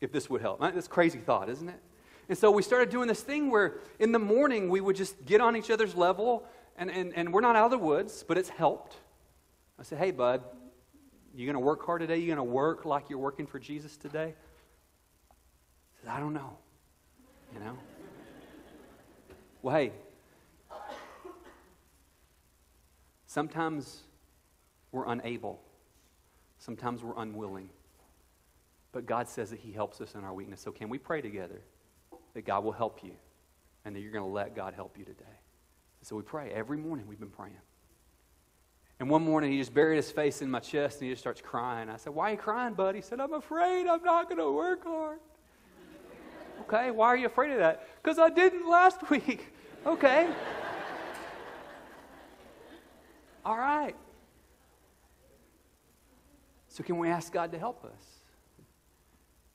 if 0.00 0.12
this 0.12 0.30
would 0.30 0.40
help. 0.40 0.60
That's 0.60 0.88
crazy 0.88 1.18
thought, 1.18 1.48
isn't 1.48 1.68
it? 1.68 1.80
And 2.28 2.36
so 2.36 2.50
we 2.50 2.62
started 2.62 2.90
doing 2.90 3.08
this 3.08 3.22
thing 3.22 3.50
where 3.50 3.78
in 3.98 4.12
the 4.12 4.18
morning 4.18 4.68
we 4.68 4.80
would 4.80 4.96
just 4.96 5.24
get 5.24 5.40
on 5.40 5.56
each 5.56 5.70
other's 5.70 5.94
level, 5.94 6.44
and, 6.76 6.90
and, 6.90 7.12
and 7.16 7.32
we're 7.32 7.40
not 7.40 7.56
out 7.56 7.66
of 7.66 7.70
the 7.70 7.78
woods, 7.78 8.24
but 8.26 8.36
it's 8.36 8.50
helped. 8.50 8.96
I 9.78 9.82
said, 9.82 9.98
hey, 9.98 10.10
bud, 10.10 10.42
you 11.34 11.46
going 11.46 11.54
to 11.54 11.60
work 11.60 11.84
hard 11.84 12.00
today? 12.00 12.18
You 12.18 12.26
going 12.26 12.36
to 12.36 12.42
work 12.42 12.84
like 12.84 13.08
you're 13.08 13.18
working 13.18 13.46
for 13.46 13.58
Jesus 13.58 13.96
today? 13.96 14.34
He 15.94 16.00
says, 16.00 16.10
I 16.10 16.20
don't 16.20 16.34
know. 16.34 16.58
You 17.54 17.60
know? 17.60 17.78
well, 19.62 19.76
hey, 19.76 19.92
sometimes 23.26 24.02
we're 24.92 25.06
unable, 25.06 25.60
sometimes 26.58 27.02
we're 27.02 27.16
unwilling. 27.16 27.70
But 28.92 29.06
God 29.06 29.28
says 29.28 29.50
that 29.50 29.60
He 29.60 29.72
helps 29.72 30.00
us 30.00 30.14
in 30.14 30.24
our 30.24 30.32
weakness. 30.32 30.60
So, 30.60 30.72
can 30.72 30.88
we 30.88 30.98
pray 30.98 31.20
together 31.20 31.60
that 32.34 32.44
God 32.44 32.64
will 32.64 32.72
help 32.72 33.04
you 33.04 33.12
and 33.84 33.94
that 33.94 34.00
you're 34.00 34.12
going 34.12 34.24
to 34.24 34.30
let 34.30 34.56
God 34.56 34.74
help 34.74 34.98
you 34.98 35.04
today? 35.04 35.24
So, 36.02 36.16
we 36.16 36.22
pray. 36.22 36.50
Every 36.52 36.78
morning 36.78 37.06
we've 37.06 37.20
been 37.20 37.30
praying. 37.30 37.58
And 39.00 39.08
one 39.08 39.22
morning 39.22 39.52
he 39.52 39.58
just 39.58 39.72
buried 39.72 39.96
his 39.96 40.10
face 40.10 40.42
in 40.42 40.50
my 40.50 40.58
chest 40.58 40.98
and 40.98 41.06
he 41.06 41.12
just 41.12 41.22
starts 41.22 41.40
crying. 41.40 41.88
I 41.88 41.96
said, 41.96 42.14
Why 42.14 42.30
are 42.30 42.32
you 42.32 42.38
crying, 42.38 42.74
bud? 42.74 42.94
He 42.94 43.00
said, 43.00 43.20
I'm 43.20 43.32
afraid 43.32 43.86
I'm 43.86 44.02
not 44.02 44.28
going 44.28 44.38
to 44.38 44.50
work 44.50 44.84
hard. 44.84 45.20
okay, 46.62 46.90
why 46.90 47.06
are 47.06 47.16
you 47.16 47.26
afraid 47.26 47.52
of 47.52 47.58
that? 47.58 47.86
Because 48.02 48.18
I 48.18 48.28
didn't 48.28 48.68
last 48.68 49.08
week. 49.10 49.52
okay. 49.86 50.28
All 53.44 53.56
right. 53.56 53.94
So, 56.68 56.82
can 56.82 56.98
we 56.98 57.08
ask 57.08 57.32
God 57.32 57.52
to 57.52 57.58
help 57.58 57.84
us? 57.84 58.17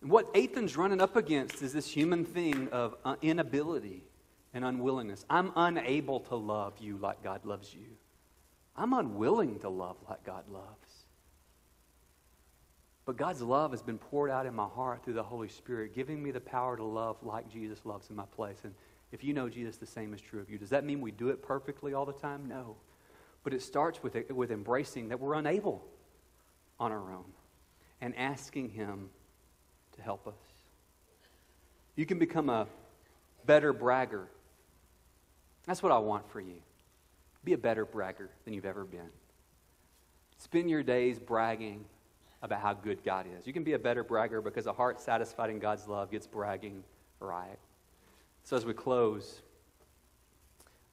What 0.03 0.29
Ethan's 0.35 0.75
running 0.75 0.99
up 0.99 1.15
against 1.15 1.61
is 1.61 1.71
this 1.71 1.87
human 1.87 2.25
thing 2.25 2.67
of 2.73 2.95
uh, 3.05 3.15
inability 3.21 4.03
and 4.53 4.65
unwillingness. 4.65 5.25
I'm 5.29 5.53
unable 5.55 6.19
to 6.21 6.35
love 6.35 6.73
you 6.79 6.97
like 6.97 7.23
God 7.23 7.45
loves 7.45 7.73
you. 7.73 7.87
I'm 8.75 8.91
unwilling 8.91 9.59
to 9.59 9.69
love 9.69 9.95
like 10.09 10.25
God 10.25 10.43
loves. 10.49 11.05
But 13.05 13.17
God's 13.17 13.41
love 13.41 13.71
has 13.71 13.81
been 13.81 13.97
poured 13.97 14.29
out 14.29 14.45
in 14.45 14.53
my 14.53 14.67
heart 14.67 15.03
through 15.03 15.13
the 15.13 15.23
Holy 15.23 15.47
Spirit, 15.49 15.93
giving 15.93 16.21
me 16.21 16.31
the 16.31 16.41
power 16.41 16.75
to 16.75 16.83
love 16.83 17.17
like 17.21 17.49
Jesus 17.49 17.79
loves 17.85 18.09
in 18.09 18.15
my 18.15 18.25
place. 18.25 18.59
And 18.63 18.73
if 19.11 19.23
you 19.23 19.33
know 19.33 19.47
Jesus, 19.47 19.77
the 19.77 19.85
same 19.85 20.13
is 20.13 20.19
true 20.19 20.41
of 20.41 20.49
you. 20.49 20.57
Does 20.57 20.69
that 20.69 20.83
mean 20.83 20.99
we 20.99 21.11
do 21.11 21.29
it 21.29 21.41
perfectly 21.41 21.93
all 21.93 22.05
the 22.05 22.13
time? 22.13 22.45
No. 22.47 22.75
But 23.43 23.53
it 23.53 23.61
starts 23.61 24.03
with, 24.03 24.17
with 24.31 24.51
embracing 24.51 25.09
that 25.09 25.19
we're 25.19 25.35
unable 25.35 25.85
on 26.79 26.91
our 26.91 27.13
own 27.13 27.31
and 28.01 28.15
asking 28.17 28.69
Him 28.69 29.09
to 29.95 30.01
help 30.01 30.27
us. 30.27 30.34
You 31.95 32.06
can 32.06 32.19
become 32.19 32.49
a 32.49 32.67
better 33.45 33.73
bragger. 33.73 34.27
That's 35.65 35.84
what 35.84 35.91
I 35.91 35.97
want 35.99 36.29
for 36.32 36.41
you. 36.41 36.62
Be 37.43 37.53
a 37.53 37.58
better 37.58 37.86
bragger 37.86 38.29
than 38.45 38.53
you've 38.53 38.65
ever 38.65 38.84
been. 38.84 39.10
Spend 40.38 40.69
your 40.69 40.84
days 40.84 41.19
bragging 41.19 41.86
about 42.41 42.62
how 42.62 42.73
good 42.73 43.03
God 43.03 43.25
is. 43.38 43.47
You 43.47 43.53
can 43.53 43.63
be 43.63 43.73
a 43.73 43.79
better 43.79 44.03
bragger 44.03 44.41
because 44.41 44.65
a 44.65 44.73
heart 44.73 44.99
satisfied 44.99 45.49
in 45.49 45.60
God's 45.60 45.88
love 45.88 46.12
gets 46.12 46.27
bragging 46.27 46.84
right. 47.19 47.58
So, 48.43 48.58
as 48.58 48.65
we 48.65 48.73
close, 48.73 49.41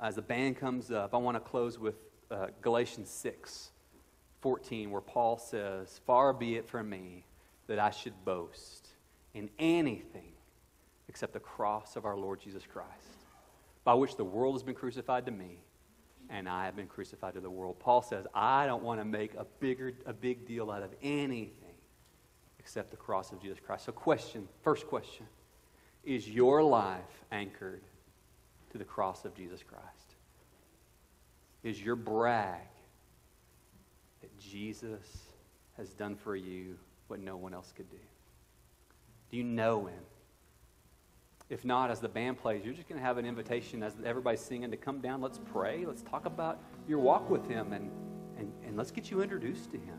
as 0.01 0.15
the 0.15 0.23
band 0.23 0.57
comes 0.59 0.93
up, 0.93 1.15
I 1.15 1.17
want 1.17 1.37
to 1.37 1.41
close 1.41 1.79
with 1.79 1.97
uh, 2.31 2.49
Galatians 2.63 3.11
6 3.11 3.71
14, 4.41 4.91
where 4.91 5.01
Paul 5.01 5.37
says, 5.37 6.01
Far 6.07 6.33
be 6.33 6.57
it 6.57 6.69
from 6.69 6.89
me 6.89 7.25
that 7.67 7.79
I 7.79 7.91
should 7.91 8.15
boast 8.25 8.90
in 9.35 9.51
anything 9.59 10.33
except 11.09 11.33
the 11.33 11.41
cross 11.41 11.97
of 11.97 12.05
our 12.05 12.17
Lord 12.17 12.41
Jesus 12.41 12.65
Christ, 12.67 12.91
by 13.85 13.95
which 13.95 14.17
the 14.17 14.25
world 14.25 14.55
has 14.55 14.63
been 14.63 14.75
crucified 14.75 15.27
to 15.27 15.33
me 15.33 15.59
and 16.31 16.49
I 16.49 16.65
have 16.65 16.77
been 16.77 16.87
crucified 16.87 17.35
to 17.35 17.41
the 17.41 17.51
world. 17.51 17.79
Paul 17.81 18.03
says, 18.03 18.25
I 18.33 18.67
don't 18.67 18.83
want 18.83 19.01
to 19.01 19.05
make 19.05 19.35
a 19.35 19.45
bigger 19.59 19.93
a 20.07 20.13
big 20.13 20.47
deal 20.47 20.71
out 20.71 20.83
of 20.83 20.91
anything 21.03 21.75
except 22.59 22.91
the 22.91 22.97
cross 22.97 23.33
of 23.33 23.43
Jesus 23.43 23.59
Christ. 23.59 23.85
So 23.85 23.93
question, 23.93 24.49
first 24.63 24.87
question, 24.87 25.27
is 26.05 26.29
your 26.29 26.63
life 26.63 27.25
anchored 27.33 27.83
to 28.71 28.79
the 28.79 28.85
cross 28.85 29.25
of 29.25 29.35
Jesus 29.35 29.63
Christ? 29.63 30.15
Is 31.65 31.83
your 31.83 31.97
brag 31.97 32.61
that 34.21 34.39
Jesus 34.39 35.27
has 35.77 35.93
done 35.93 36.15
for 36.15 36.37
you 36.37 36.79
what 37.09 37.21
no 37.21 37.37
one 37.37 37.53
else 37.53 37.73
could 37.77 37.91
do? 37.91 37.99
Do 39.31 39.37
you 39.37 39.45
know 39.45 39.87
him? 39.87 40.01
If 41.51 41.65
not, 41.65 41.91
as 41.91 41.99
the 41.99 42.09
band 42.09 42.39
plays, 42.39 42.65
you're 42.65 42.75
just 42.75 42.89
going 42.89 43.01
to 43.01 43.05
have 43.05 43.19
an 43.19 43.27
invitation 43.27 43.83
as 43.83 43.93
everybody's 44.05 44.41
singing 44.41 44.71
to 44.71 44.77
come 44.77 45.01
down. 45.01 45.21
Let's 45.21 45.41
pray. 45.53 45.85
Let's 45.85 46.03
talk 46.03 46.25
about 46.25 46.61
your 46.87 47.01
walk 47.01 47.29
with 47.29 47.49
Him 47.49 47.73
and, 47.73 47.91
and, 48.39 48.53
and 48.65 48.77
let's 48.77 48.93
get 48.93 49.11
you 49.11 49.21
introduced 49.21 49.73
to 49.73 49.77
Him. 49.77 49.99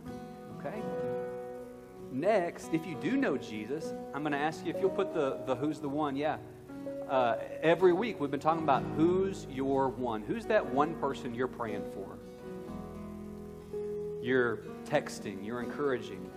Okay? 0.58 0.82
Next, 2.10 2.74
if 2.74 2.86
you 2.86 2.96
do 2.96 3.18
know 3.18 3.38
Jesus, 3.38 3.94
I'm 4.14 4.22
going 4.22 4.32
to 4.32 4.38
ask 4.38 4.66
you 4.66 4.74
if 4.74 4.80
you'll 4.80 4.90
put 4.90 5.14
the, 5.14 5.42
the 5.46 5.56
who's 5.56 5.80
the 5.80 5.90
one. 5.90 6.16
Yeah. 6.16 6.38
Uh, 7.10 7.36
every 7.62 7.92
week 7.92 8.22
we've 8.22 8.32
been 8.32 8.40
talking 8.40 8.64
about 8.64 8.84
who's 8.96 9.46
your 9.52 9.90
one. 9.90 10.22
Who's 10.22 10.46
that 10.46 10.66
one 10.66 10.96
person 10.96 11.36
you're 11.36 11.50
praying 11.50 11.84
for? 11.94 12.18
You're 14.24 14.60
texting, 14.86 15.46
you're 15.46 15.62
encouraging, 15.62 16.30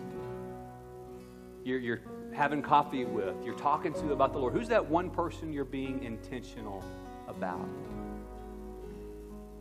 you're, 1.65 1.79
you're 1.79 2.01
having 2.35 2.61
coffee 2.63 3.05
with, 3.05 3.35
you're 3.45 3.55
talking 3.55 3.93
to 3.95 4.13
about 4.13 4.33
the 4.33 4.39
Lord? 4.39 4.53
Who's 4.53 4.69
that 4.69 4.85
one 4.85 5.09
person 5.09 5.53
you're 5.53 5.65
being 5.65 6.03
intentional 6.03 6.85
about? 7.29 7.69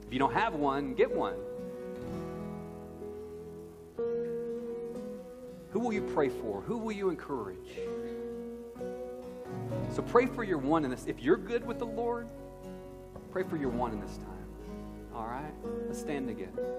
If 0.05 0.11
you 0.11 0.19
don't 0.19 0.33
have 0.33 0.55
one, 0.55 0.93
get 0.93 1.13
one. 1.13 1.35
Who 5.71 5.79
will 5.79 5.93
you 5.93 6.01
pray 6.01 6.29
for? 6.29 6.61
Who 6.61 6.77
will 6.77 6.91
you 6.91 7.09
encourage? 7.09 7.57
So 9.91 10.01
pray 10.01 10.25
for 10.25 10.43
your 10.43 10.57
one 10.57 10.85
in 10.85 10.91
this. 10.91 11.05
If 11.07 11.21
you're 11.21 11.37
good 11.37 11.65
with 11.65 11.79
the 11.79 11.85
Lord, 11.85 12.27
pray 13.31 13.43
for 13.43 13.57
your 13.57 13.69
one 13.69 13.91
in 13.91 13.99
this 13.99 14.17
time. 14.17 14.27
All 15.15 15.25
right? 15.25 15.53
Let's 15.87 15.99
stand 15.99 16.27
together. 16.27 16.75